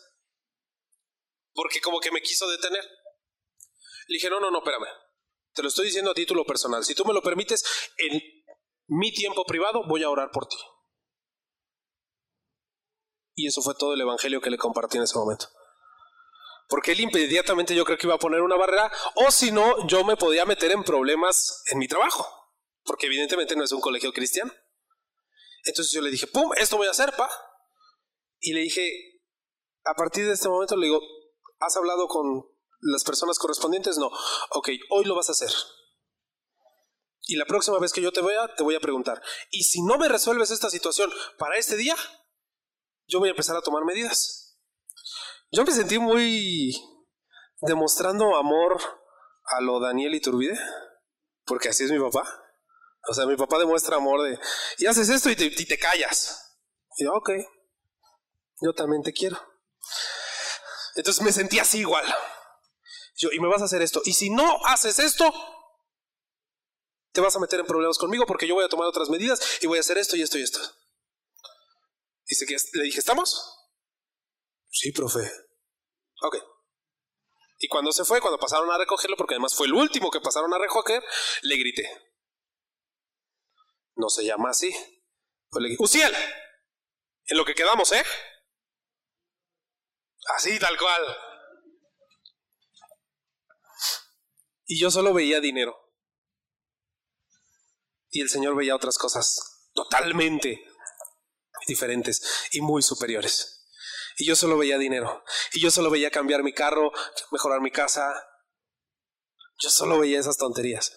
[1.53, 2.83] Porque como que me quiso detener.
[4.07, 4.89] Le dije, no, no, no, espérame.
[5.53, 6.83] Te lo estoy diciendo a título personal.
[6.83, 7.63] Si tú me lo permites,
[7.99, 8.21] en
[8.87, 10.57] mi tiempo privado voy a orar por ti.
[13.35, 15.47] Y eso fue todo el evangelio que le compartí en ese momento.
[16.67, 20.03] Porque él inmediatamente yo creo que iba a poner una barrera, o si no, yo
[20.03, 22.37] me podía meter en problemas en mi trabajo
[22.87, 24.51] porque evidentemente no es un colegio cristiano.
[25.65, 26.51] Entonces yo le dije, ¡pum!
[26.57, 27.29] Esto voy a hacer, pa.
[28.39, 29.21] Y le dije,
[29.83, 31.01] a partir de este momento le digo,
[31.59, 32.45] ¿has hablado con
[32.79, 33.97] las personas correspondientes?
[33.97, 34.09] No.
[34.51, 35.51] Ok, hoy lo vas a hacer.
[37.27, 39.21] Y la próxima vez que yo te vea, te voy a preguntar.
[39.51, 41.95] Y si no me resuelves esta situación para este día,
[43.05, 44.57] yo voy a empezar a tomar medidas.
[45.51, 46.73] Yo me sentí muy
[47.61, 48.81] demostrando amor
[49.45, 50.57] a lo Daniel Iturbide,
[51.45, 52.23] porque así es mi papá.
[53.09, 54.39] O sea, mi papá demuestra amor de,
[54.77, 56.59] y haces esto y te, callas.
[56.97, 57.31] Y yo, ok,
[58.61, 59.37] yo también te quiero.
[60.95, 62.05] Entonces me sentí así igual.
[63.15, 64.01] Yo, y me vas a hacer esto.
[64.05, 65.33] Y si no haces esto,
[67.17, 69.65] te vas a meter en problemas conmigo porque yo voy a tomar otras medidas y
[69.65, 70.59] voy a hacer esto y esto y esto.
[72.27, 73.57] Dice que le dije, ¿estamos?
[74.69, 75.27] Sí, profe.
[76.21, 76.37] Ok.
[77.57, 80.53] Y cuando se fue, cuando pasaron a recogerlo, porque además fue el último que pasaron
[80.53, 81.03] a recoger,
[81.41, 81.89] le grité.
[83.95, 84.71] No se llama así.
[85.49, 86.13] Pues le Uciel,
[87.25, 88.05] en lo que quedamos, ¿eh?
[90.35, 91.17] Así, tal cual.
[94.67, 95.86] Y yo solo veía dinero.
[98.17, 100.65] Y el Señor veía otras cosas totalmente
[101.67, 103.67] diferentes y muy superiores.
[104.17, 105.23] Y yo solo veía dinero.
[105.53, 106.91] Y yo solo veía cambiar mi carro,
[107.31, 108.11] mejorar mi casa.
[109.59, 110.93] Yo solo veía esas tonterías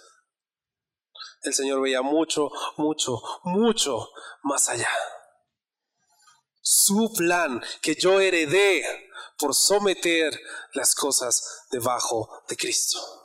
[1.42, 4.10] el Señor veía mucho, mucho, mucho
[4.42, 4.90] más allá.
[6.60, 8.84] Su plan que yo heredé
[9.38, 10.38] por someter
[10.74, 13.19] las cosas debajo de Cristo.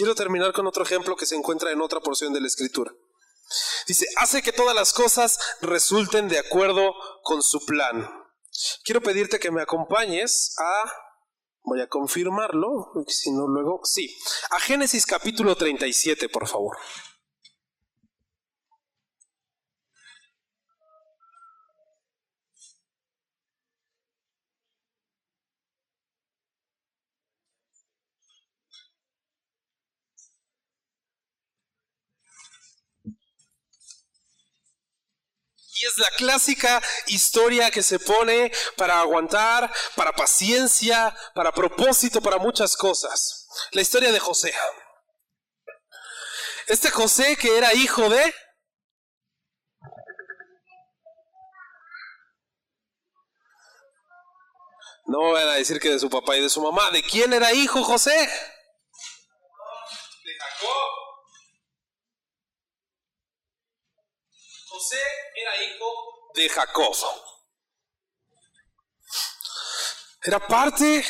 [0.00, 2.90] Quiero terminar con otro ejemplo que se encuentra en otra porción de la escritura.
[3.86, 8.08] Dice, hace que todas las cosas resulten de acuerdo con su plan.
[8.82, 10.90] Quiero pedirte que me acompañes a
[11.64, 13.82] Voy a confirmarlo, si no luego...
[13.84, 14.16] Sí,
[14.48, 16.78] a Génesis capítulo 37, por favor.
[35.80, 42.36] Y es la clásica historia que se pone para aguantar, para paciencia, para propósito, para
[42.36, 43.46] muchas cosas.
[43.72, 44.52] La historia de José.
[46.66, 48.34] Este José que era hijo de...
[55.06, 56.90] No van a decir que de su papá y de su mamá.
[56.90, 58.14] ¿De quién era hijo José?
[58.14, 58.26] De
[60.38, 61.00] Jacob.
[64.80, 64.96] José
[65.34, 66.96] era hijo de Jacob.
[70.22, 71.04] Era parte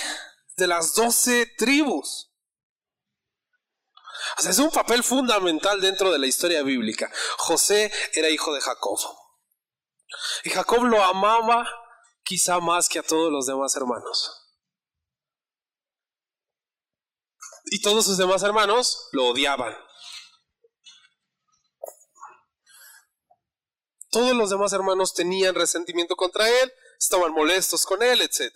[0.57, 2.33] de las doce tribus.
[4.39, 7.13] O sea, es un papel fundamental dentro de la historia bíblica.
[7.39, 8.99] José era hijo de Jacob.
[10.43, 11.65] Y Jacob lo amaba
[12.25, 14.49] quizá más que a todos los demás hermanos.
[17.67, 19.77] Y todos sus demás hermanos lo odiaban.
[24.11, 28.53] Todos los demás hermanos tenían resentimiento contra él, estaban molestos con él, etc.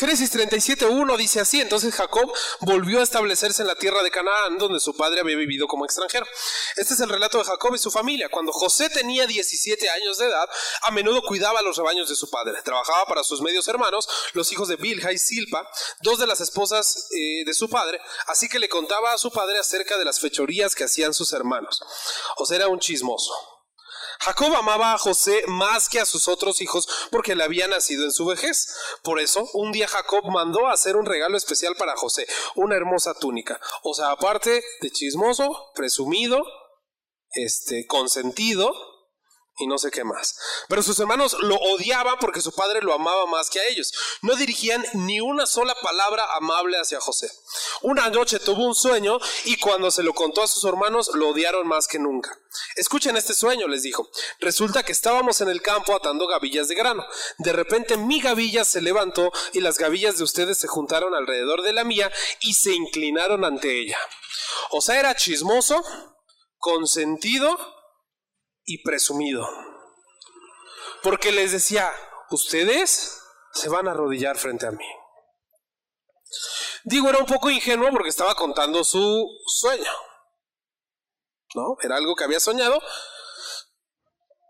[0.00, 4.80] Génesis 37.1 dice así, entonces Jacob volvió a establecerse en la tierra de Canaán, donde
[4.80, 6.24] su padre había vivido como extranjero.
[6.76, 8.30] Este es el relato de Jacob y su familia.
[8.30, 10.48] Cuando José tenía 17 años de edad,
[10.84, 12.62] a menudo cuidaba los rebaños de su padre.
[12.62, 15.68] Trabajaba para sus medios hermanos, los hijos de Bilha y Silpa,
[16.00, 19.58] dos de las esposas eh, de su padre, así que le contaba a su padre
[19.58, 21.78] acerca de las fechorías que hacían sus hermanos.
[22.46, 23.59] Sea, era un chismoso.
[24.20, 28.12] Jacob amaba a José más que a sus otros hijos porque le había nacido en
[28.12, 28.76] su vejez.
[29.02, 33.14] Por eso, un día Jacob mandó a hacer un regalo especial para José, una hermosa
[33.14, 33.58] túnica.
[33.82, 36.44] O sea, aparte de chismoso, presumido,
[37.32, 38.74] este, consentido,
[39.60, 40.36] y no sé qué más.
[40.68, 43.92] Pero sus hermanos lo odiaban porque su padre lo amaba más que a ellos.
[44.22, 47.30] No dirigían ni una sola palabra amable hacia José.
[47.82, 51.66] Una noche tuvo un sueño y cuando se lo contó a sus hermanos lo odiaron
[51.66, 52.36] más que nunca.
[52.76, 54.08] Escuchen este sueño, les dijo.
[54.40, 57.04] Resulta que estábamos en el campo atando gavillas de grano.
[57.38, 61.72] De repente mi gavilla se levantó y las gavillas de ustedes se juntaron alrededor de
[61.72, 63.98] la mía y se inclinaron ante ella.
[64.70, 65.82] O sea, era chismoso,
[66.58, 67.79] consentido
[68.70, 69.48] y presumido.
[71.02, 71.92] Porque les decía,
[72.30, 73.20] ustedes
[73.52, 74.86] se van a arrodillar frente a mí.
[76.84, 79.90] Digo, era un poco ingenuo porque estaba contando su sueño.
[81.56, 81.76] ¿No?
[81.82, 82.80] Era algo que había soñado.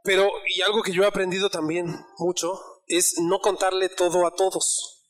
[0.04, 1.86] Pero, y algo que yo he aprendido también
[2.18, 5.08] mucho, es no contarle todo a todos.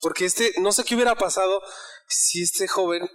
[0.00, 1.62] Porque este, no sé qué hubiera pasado
[2.08, 3.08] si este joven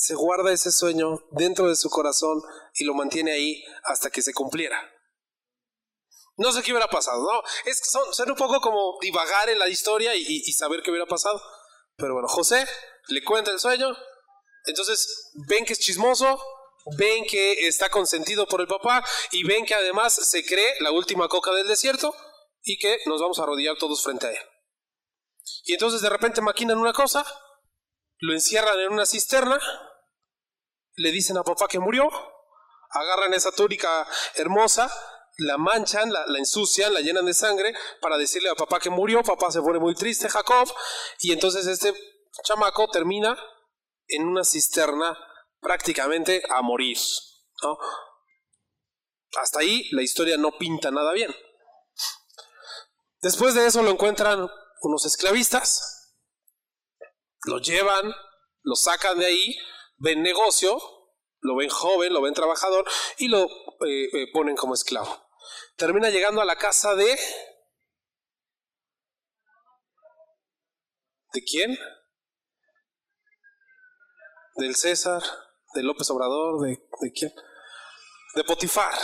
[0.00, 2.40] se guarda ese sueño dentro de su corazón
[2.74, 4.80] y lo mantiene ahí hasta que se cumpliera.
[6.36, 7.42] No sé qué hubiera pasado, ¿no?
[7.64, 11.42] Es son, un poco como divagar en la historia y, y saber qué hubiera pasado.
[11.96, 12.64] Pero bueno, José
[13.08, 13.88] le cuenta el sueño,
[14.66, 16.40] entonces ven que es chismoso,
[16.96, 21.26] ven que está consentido por el papá y ven que además se cree la última
[21.28, 22.14] coca del desierto
[22.62, 24.38] y que nos vamos a arrodillar todos frente a él.
[25.64, 27.26] Y entonces de repente maquinan una cosa,
[28.20, 29.58] lo encierran en una cisterna
[30.98, 32.08] le dicen a papá que murió,
[32.90, 34.90] agarran esa túnica hermosa,
[35.38, 39.50] la manchan, la, ensucian, la llenan de sangre para decirle a papá que murió, papá
[39.50, 40.68] se pone muy triste, Jacob,
[41.20, 41.94] y entonces este
[42.44, 43.38] chamaco termina
[44.08, 45.16] en una cisterna
[45.60, 46.98] prácticamente a morir.
[49.40, 51.34] Hasta ahí la historia no pinta nada bien.
[53.20, 54.48] Después de eso lo encuentran
[54.82, 56.14] unos esclavistas,
[57.44, 58.12] lo llevan,
[58.62, 59.56] lo sacan de ahí,
[59.98, 60.80] ven negocio,
[61.40, 62.88] lo ven joven, lo ven trabajador
[63.18, 65.28] y lo eh, eh, ponen como esclavo.
[65.76, 67.18] Termina llegando a la casa de...
[71.32, 71.78] ¿De quién?
[74.56, 75.22] Del César,
[75.74, 77.32] de López Obrador, de, de quién?
[78.34, 78.94] De Potifar,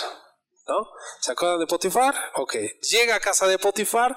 [0.66, 0.88] ¿no?
[1.20, 2.14] ¿Se acuerdan de Potifar?
[2.36, 2.56] Ok,
[2.90, 4.16] llega a casa de Potifar,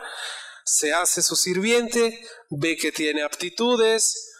[0.64, 4.34] se hace su sirviente, ve que tiene aptitudes,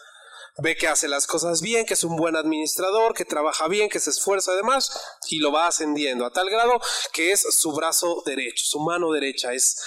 [0.58, 4.00] ve que hace las cosas bien, que es un buen administrador, que trabaja bien, que
[4.00, 4.90] se esfuerza además
[5.28, 6.80] y lo va ascendiendo a tal grado
[7.12, 9.80] que es su brazo derecho, su mano derecha, es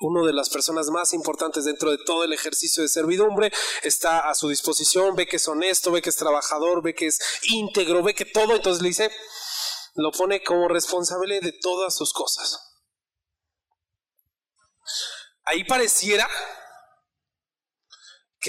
[0.00, 3.50] una de las personas más importantes dentro de todo el ejercicio de servidumbre,
[3.82, 7.18] está a su disposición, ve que es honesto, ve que es trabajador, ve que es
[7.50, 9.10] íntegro, ve que todo, entonces le dice,
[9.94, 12.60] lo pone como responsable de todas sus cosas.
[15.44, 16.28] ahí pareciera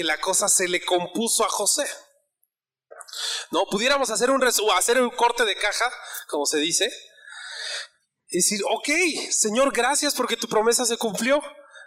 [0.00, 1.86] que la cosa se le compuso a José.
[3.50, 5.92] No, pudiéramos hacer un, hacer un corte de caja,
[6.26, 6.90] como se dice,
[8.30, 8.88] y decir, ok,
[9.30, 11.42] Señor, gracias porque tu promesa se cumplió.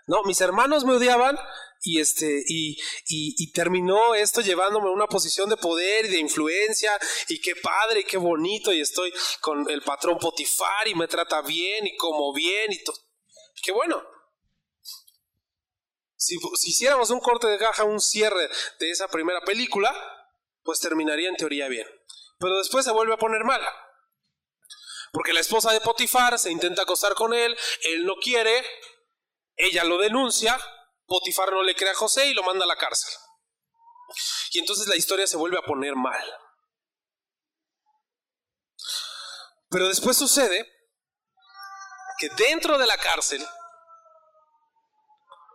[0.06, 1.40] No, mis hermanos me odiaban
[1.82, 6.92] y, este, y, y, terminó esto llevándome a una posición de poder y de influencia
[7.30, 9.12] y qué padre y qué bonito y estoy
[9.42, 12.98] con el patrón Potifar y me trata bien y como bien y todo.
[13.64, 14.13] Qué bueno.
[16.24, 18.50] Si, si hiciéramos un corte de caja, un cierre
[18.80, 19.94] de esa primera película,
[20.64, 21.86] pues terminaría en teoría bien.
[22.40, 23.70] Pero después se vuelve a poner mala.
[25.12, 28.66] Porque la esposa de Potifar se intenta acostar con él, él no quiere,
[29.58, 30.58] ella lo denuncia,
[31.06, 33.14] Potifar no le cree a José y lo manda a la cárcel.
[34.52, 36.24] Y entonces la historia se vuelve a poner mal.
[39.70, 40.72] Pero después sucede
[42.18, 43.46] que dentro de la cárcel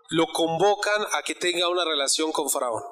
[0.09, 2.83] lo convocan a que tenga una relación con Faraón.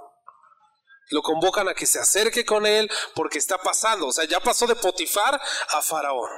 [1.11, 4.67] Lo convocan a que se acerque con él porque está pasando, o sea, ya pasó
[4.67, 5.41] de Potifar
[5.71, 6.29] a Faraón.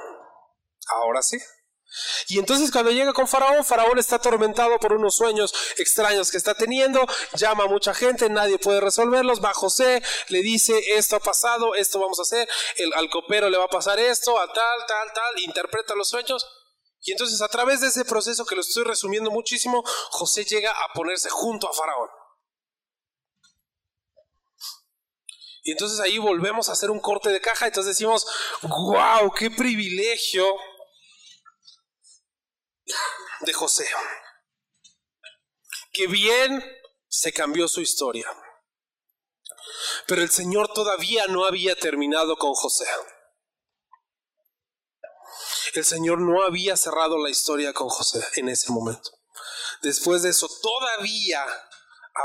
[0.87, 1.37] Ahora sí.
[2.27, 6.53] Y entonces cuando llega con Faraón, Faraón está atormentado por unos sueños extraños que está
[6.53, 7.03] teniendo,
[7.33, 11.99] llama a mucha gente, nadie puede resolverlos, va José, le dice, esto ha pasado, esto
[11.99, 15.39] vamos a hacer, el, al copero le va a pasar esto, a tal, tal, tal,
[15.39, 16.45] interpreta los sueños.
[17.01, 20.93] Y entonces a través de ese proceso que lo estoy resumiendo muchísimo, José llega a
[20.93, 22.09] ponerse junto a Faraón.
[25.63, 27.67] Y entonces ahí volvemos a hacer un corte de caja.
[27.67, 28.25] Entonces decimos,
[28.63, 30.45] wow, qué privilegio
[33.41, 33.87] de José.
[35.91, 36.63] Qué bien
[37.07, 38.25] se cambió su historia.
[40.07, 42.85] Pero el Señor todavía no había terminado con José.
[45.73, 49.11] El Señor no había cerrado la historia con José en ese momento.
[49.81, 51.45] Después de eso, todavía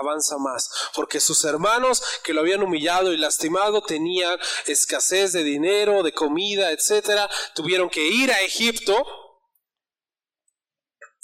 [0.00, 6.02] avanza más, porque sus hermanos que lo habían humillado y lastimado tenían escasez de dinero,
[6.02, 9.04] de comida, etcétera, tuvieron que ir a Egipto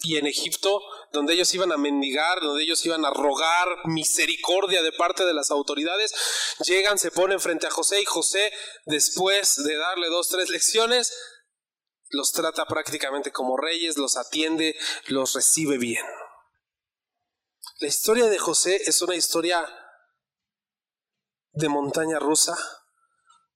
[0.02, 0.80] y en Egipto,
[1.12, 5.50] donde ellos iban a mendigar, donde ellos iban a rogar misericordia de parte de las
[5.50, 6.14] autoridades,
[6.64, 8.50] llegan, se ponen frente a José y José,
[8.86, 11.12] después de darle dos, tres lecciones,
[12.10, 16.04] los trata prácticamente como reyes, los atiende, los recibe bien.
[17.80, 19.66] La historia de José es una historia
[21.52, 22.56] de montaña rusa,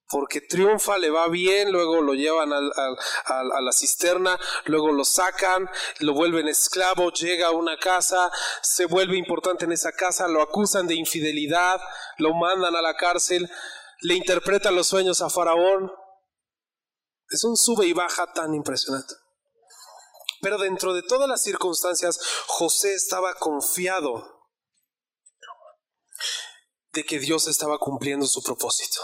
[0.09, 6.14] porque triunfa, le va bien, luego lo llevan a la cisterna, luego lo sacan, lo
[6.14, 8.30] vuelven esclavo, llega a una casa,
[8.62, 11.80] se vuelve importante en esa casa, lo acusan de infidelidad,
[12.18, 13.50] lo mandan a la cárcel,
[14.00, 15.90] le interpretan los sueños a Faraón.
[17.35, 19.12] Es un sube y baja tan impresionante.
[20.41, 24.47] Pero dentro de todas las circunstancias, José estaba confiado
[26.93, 29.01] de que Dios estaba cumpliendo su propósito.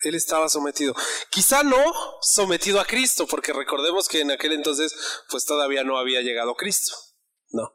[0.00, 0.96] Él estaba sometido.
[1.30, 1.80] Quizá no
[2.20, 4.96] sometido a Cristo, porque recordemos que en aquel entonces
[5.30, 6.96] pues todavía no había llegado Cristo.
[7.50, 7.72] No,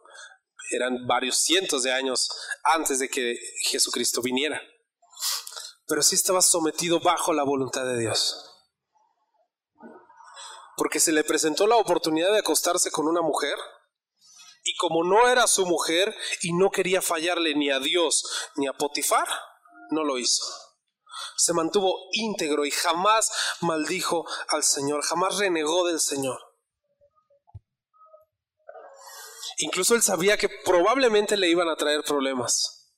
[0.72, 2.30] eran varios cientos de años
[2.66, 3.39] antes de que
[3.70, 4.62] Jesucristo viniera.
[5.92, 8.48] Pero sí estaba sometido bajo la voluntad de Dios
[10.78, 13.56] porque se le presentó la oportunidad de acostarse con una mujer
[14.64, 18.24] y como no era su mujer y no quería fallarle ni a Dios
[18.56, 19.28] ni a Potifar,
[19.92, 20.44] no lo hizo.
[21.38, 26.39] Se mantuvo íntegro y jamás maldijo al Señor, jamás renegó del Señor.
[29.58, 32.92] Incluso él sabía que probablemente le iban a traer problemas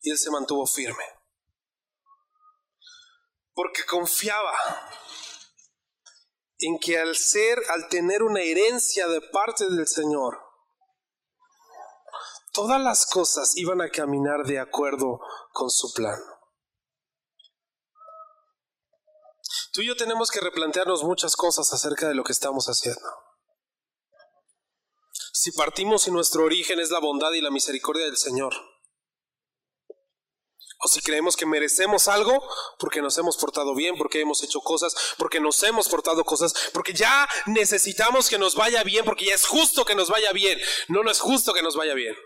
[0.00, 1.17] y él se mantuvo firme.
[3.58, 4.52] Porque confiaba
[6.58, 10.38] en que al ser, al tener una herencia de parte del Señor,
[12.52, 15.18] todas las cosas iban a caminar de acuerdo
[15.52, 16.20] con su plan.
[19.72, 23.10] Tú y yo tenemos que replantearnos muchas cosas acerca de lo que estamos haciendo.
[25.32, 28.54] Si partimos y nuestro origen es la bondad y la misericordia del Señor,
[30.80, 32.42] o si creemos que merecemos algo
[32.78, 36.92] porque nos hemos portado bien, porque hemos hecho cosas, porque nos hemos portado cosas, porque
[36.92, 40.58] ya necesitamos que nos vaya bien, porque ya es justo que nos vaya bien.
[40.88, 42.16] No, no es justo que nos vaya bien.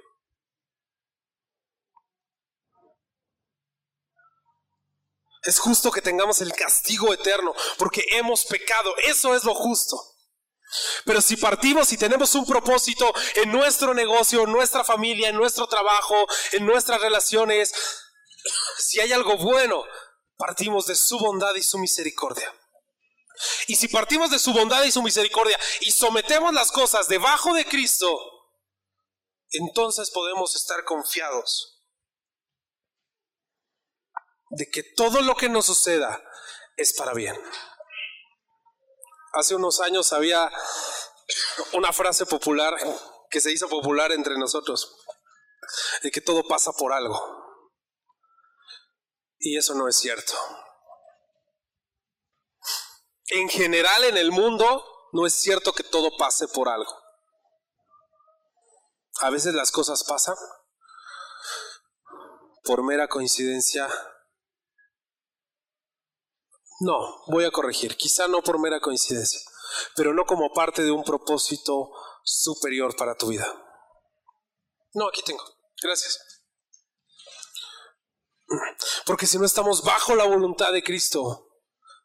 [5.44, 8.94] Es justo que tengamos el castigo eterno porque hemos pecado.
[9.04, 10.00] Eso es lo justo.
[11.04, 15.66] Pero si partimos y tenemos un propósito en nuestro negocio, en nuestra familia, en nuestro
[15.66, 17.72] trabajo, en nuestras relaciones,
[18.78, 19.84] si hay algo bueno,
[20.36, 22.52] partimos de su bondad y su misericordia.
[23.66, 27.64] Y si partimos de su bondad y su misericordia y sometemos las cosas debajo de
[27.64, 28.18] Cristo,
[29.50, 31.80] entonces podemos estar confiados
[34.50, 36.22] de que todo lo que nos suceda
[36.76, 37.36] es para bien.
[39.34, 40.50] Hace unos años había
[41.72, 42.76] una frase popular
[43.30, 44.94] que se hizo popular entre nosotros,
[46.02, 47.41] de que todo pasa por algo.
[49.44, 50.32] Y eso no es cierto.
[53.26, 56.96] En general en el mundo no es cierto que todo pase por algo.
[59.20, 60.36] A veces las cosas pasan
[62.62, 63.88] por mera coincidencia.
[66.78, 69.40] No, voy a corregir, quizá no por mera coincidencia,
[69.96, 71.90] pero no como parte de un propósito
[72.22, 73.46] superior para tu vida.
[74.94, 75.44] No, aquí tengo.
[75.82, 76.31] Gracias.
[79.06, 81.48] Porque si no estamos bajo la voluntad de Cristo,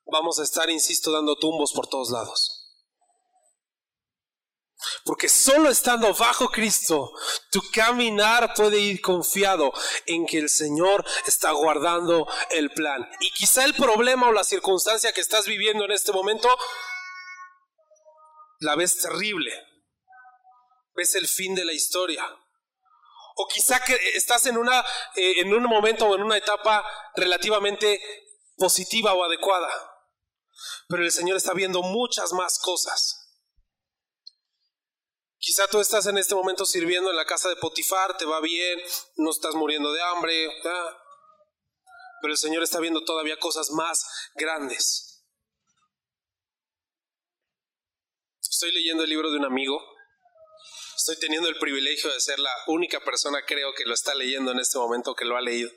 [0.05, 2.57] vamos a estar, insisto, dando tumbos por todos lados.
[5.03, 7.11] Porque solo estando bajo Cristo,
[7.51, 9.73] tu caminar puede ir confiado
[10.05, 13.09] en que el Señor está guardando el plan.
[13.19, 16.49] Y quizá el problema o la circunstancia que estás viviendo en este momento,
[18.59, 19.51] la ves terrible.
[20.93, 22.23] Ves el fin de la historia.
[23.39, 24.79] O quizá que estás en, una,
[25.15, 26.85] eh, en un momento o en una etapa
[27.15, 28.01] relativamente
[28.57, 29.69] positiva o adecuada.
[30.89, 33.27] Pero el Señor está viendo muchas más cosas.
[35.37, 38.79] Quizá tú estás en este momento sirviendo en la casa de Potifar, te va bien,
[39.17, 45.23] no estás muriendo de hambre, pero el Señor está viendo todavía cosas más grandes.
[48.41, 49.79] Estoy leyendo el libro de un amigo,
[51.09, 54.59] estoy teniendo el privilegio de ser la única persona creo que lo está leyendo en
[54.59, 55.71] este momento, que lo ha leído.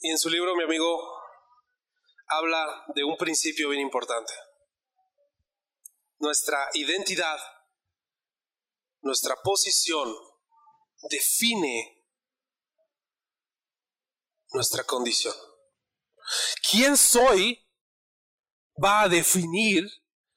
[0.00, 1.20] Y en su libro mi amigo
[2.28, 4.32] habla de un principio bien importante.
[6.18, 7.40] Nuestra identidad
[9.00, 10.14] nuestra posición
[11.10, 12.06] define
[14.52, 15.34] nuestra condición.
[16.70, 17.68] ¿Quién soy
[18.82, 19.90] va a definir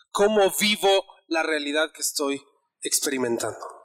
[0.10, 2.44] cómo vivo la realidad que estoy
[2.86, 3.76] experimentando?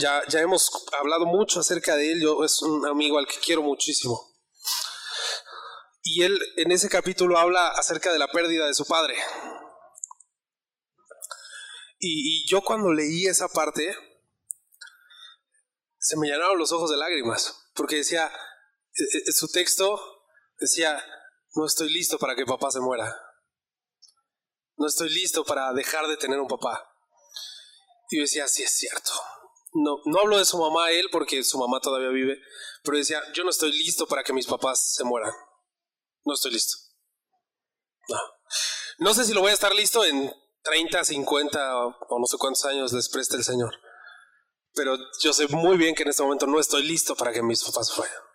[0.00, 4.34] ya, hemos hablado mucho acerca de él, yo es un amigo al que quiero muchísimo.
[6.02, 9.14] Y él en ese capítulo habla acerca de la pérdida de su padre.
[12.00, 13.94] Y, yo cuando leí esa parte,
[15.98, 18.30] se me llenaron los ojos de lágrimas, porque decía,
[18.94, 20.00] e, e, su texto
[20.58, 21.04] decía,
[21.54, 23.14] no estoy listo para que papá se muera.
[24.78, 26.90] No estoy listo para dejar de tener un papá.
[28.10, 29.10] Y yo decía, sí es cierto.
[29.74, 32.40] No, no hablo de su mamá él porque su mamá todavía vive,
[32.82, 35.32] pero decía, yo no estoy listo para que mis papás se mueran.
[36.24, 36.76] No estoy listo.
[38.08, 38.18] No.
[38.98, 42.64] No sé si lo voy a estar listo en 30, 50 o no sé cuántos
[42.64, 43.74] años les preste el Señor.
[44.74, 47.62] Pero yo sé muy bien que en este momento no estoy listo para que mis
[47.62, 48.27] papás fueran.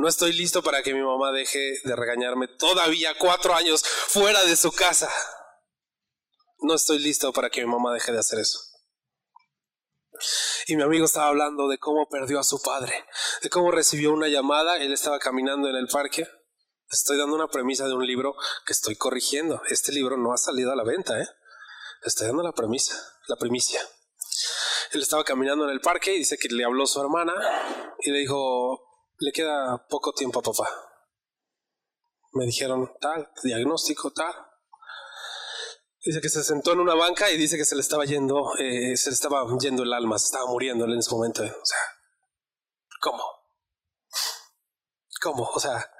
[0.00, 4.56] No estoy listo para que mi mamá deje de regañarme todavía cuatro años fuera de
[4.56, 5.10] su casa.
[6.60, 8.58] No estoy listo para que mi mamá deje de hacer eso.
[10.66, 13.06] Y mi amigo estaba hablando de cómo perdió a su padre,
[13.42, 16.26] de cómo recibió una llamada, él estaba caminando en el parque
[16.90, 18.34] Estoy dando una premisa de un libro
[18.66, 19.62] que estoy corrigiendo.
[19.68, 21.28] Este libro no ha salido a la venta, ¿eh?
[22.02, 22.96] Estoy dando la premisa,
[23.28, 23.80] la primicia.
[24.90, 27.32] Él estaba caminando en el parque y dice que le habló su hermana
[28.00, 28.89] y le dijo,
[29.20, 30.68] le queda poco tiempo a papá.
[32.32, 34.34] Me dijeron tal, diagnóstico tal.
[36.02, 38.96] Dice que se sentó en una banca y dice que se le estaba yendo, eh,
[38.96, 41.42] se le estaba yendo el alma, se estaba muriendo en ese momento.
[41.42, 41.78] O sea,
[43.02, 43.22] ¿cómo?
[45.22, 45.50] ¿Cómo?
[45.54, 45.90] O sea,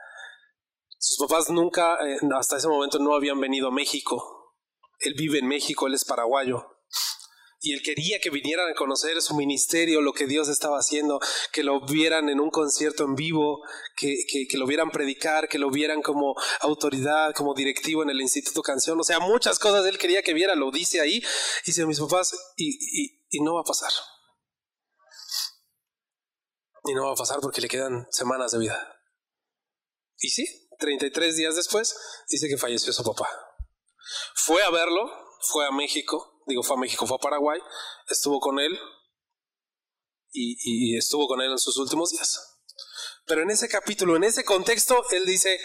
[0.98, 4.56] sus papás nunca, eh, hasta ese momento, no habían venido a México.
[5.00, 6.79] Él vive en México, él es paraguayo.
[7.62, 11.20] Y él quería que vinieran a conocer su ministerio, lo que Dios estaba haciendo,
[11.52, 13.60] que lo vieran en un concierto en vivo,
[13.96, 14.16] que,
[14.54, 18.98] lo vieran predicar, que lo vieran como autoridad, como directivo en el Instituto Canción.
[18.98, 21.22] O sea, muchas cosas él quería que viera, lo dice ahí.
[21.66, 23.92] Dice mis papás, y, y no va a pasar.
[26.84, 28.96] Y no va a pasar porque le quedan semanas de vida.
[30.16, 30.46] Y sí,
[30.78, 31.94] 33 días después,
[32.30, 33.28] dice que falleció su papá.
[34.34, 37.60] Fue a verlo, fue a México, digo, fue a México, fue a Paraguay,
[38.08, 38.78] estuvo con él
[40.32, 42.58] y, estuvo con él en sus últimos días.
[43.26, 45.58] Pero en ese capítulo, en ese contexto, él dice,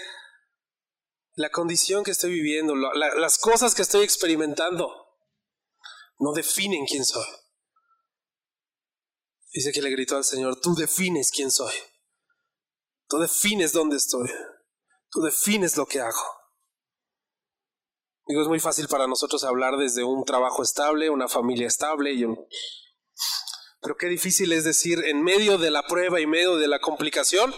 [1.36, 4.92] la condición que estoy viviendo, las cosas que estoy experimentando,
[6.20, 7.26] no definen quién soy.
[9.54, 11.74] Dice que le gritó al Señor, tú defines quién soy.
[13.08, 14.30] Tú defines dónde estoy.
[15.10, 16.45] Tú defines lo que hago.
[18.28, 22.26] Digo, es muy fácil para nosotros hablar desde un trabajo estable, una familia estable y
[22.26, 22.48] un...
[23.82, 27.54] Pero qué difícil es decir, en medio de la prueba y medio de la complicación,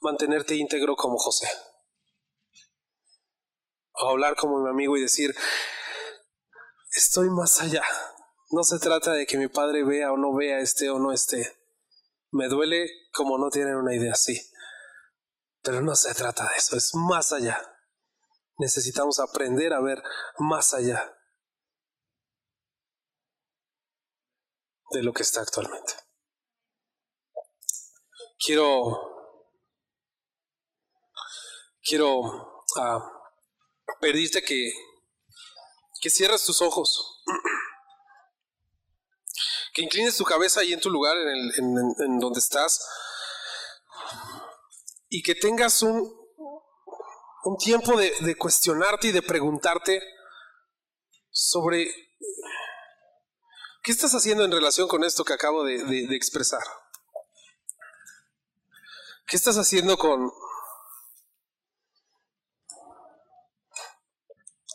[0.00, 1.48] mantenerte íntegro como José.
[3.92, 5.36] O hablar como mi amigo y decir,
[6.90, 7.84] estoy más allá.
[8.50, 11.56] No se trata de que mi padre vea o no vea, este o no esté.
[12.32, 14.40] Me duele como no tienen una idea así.
[15.62, 17.77] Pero no se trata de eso, es más allá.
[18.58, 20.02] Necesitamos aprender a ver
[20.38, 21.16] más allá
[24.90, 25.94] de lo que está actualmente.
[28.44, 28.98] Quiero,
[31.82, 33.02] quiero uh,
[34.00, 34.72] pedirte que,
[36.00, 37.22] que cierres tus ojos,
[39.72, 41.52] que inclines tu cabeza ahí en tu lugar, en, el,
[42.06, 42.84] en donde estás,
[45.08, 46.17] y que tengas un,
[47.44, 50.00] un tiempo de, cuestionarte y de preguntarte
[51.30, 51.88] sobre
[53.82, 56.62] qué estás haciendo en relación con esto que acabo de, de, de expresar.
[59.26, 60.30] ¿Qué estás haciendo con,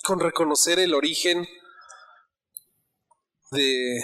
[0.03, 1.47] con reconocer el origen
[3.51, 3.99] de,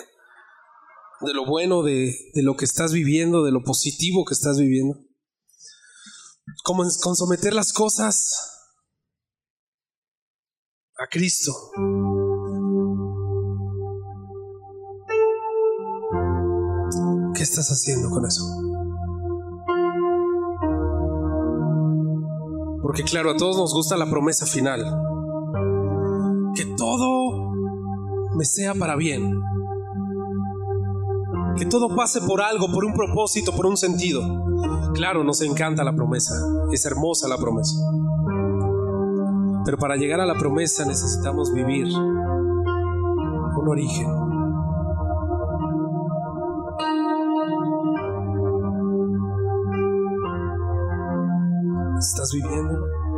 [1.21, 4.97] de lo bueno, de, de, lo que estás viviendo, de lo positivo que estás viviendo.
[6.63, 8.59] Como con someter las cosas
[10.97, 11.53] a Cristo.
[17.33, 18.43] ¿Qué estás haciendo con eso?
[22.81, 24.81] Porque claro, a todos nos gusta la promesa final.
[26.55, 27.53] Que todo
[28.35, 29.31] me sea para bien.
[31.59, 34.21] Que todo pase por algo, por un propósito, por un sentido.
[34.93, 36.33] Claro, nos encanta la promesa.
[36.71, 37.75] Es hermosa la promesa.
[39.65, 44.07] Pero para llegar a la promesa necesitamos vivir un origen.
[51.99, 53.08] ¿Estás viviendo?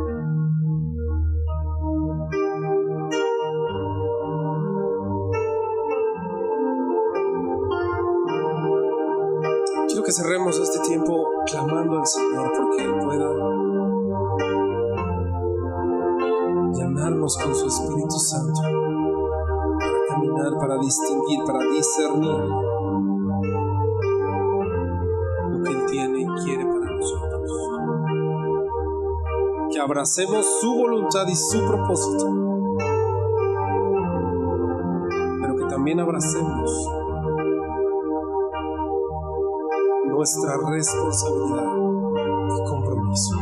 [10.12, 13.72] Cerremos este tiempo clamando al Señor porque Él pueda
[17.22, 18.60] con su Espíritu Santo
[19.78, 22.34] para caminar, para distinguir, para discernir
[25.48, 27.52] lo que Él tiene y quiere para nosotros.
[29.70, 32.26] Que abracemos su voluntad y su propósito,
[35.40, 37.01] pero que también abracemos
[40.22, 41.74] nuestra responsabilidad
[42.54, 43.41] y compromiso.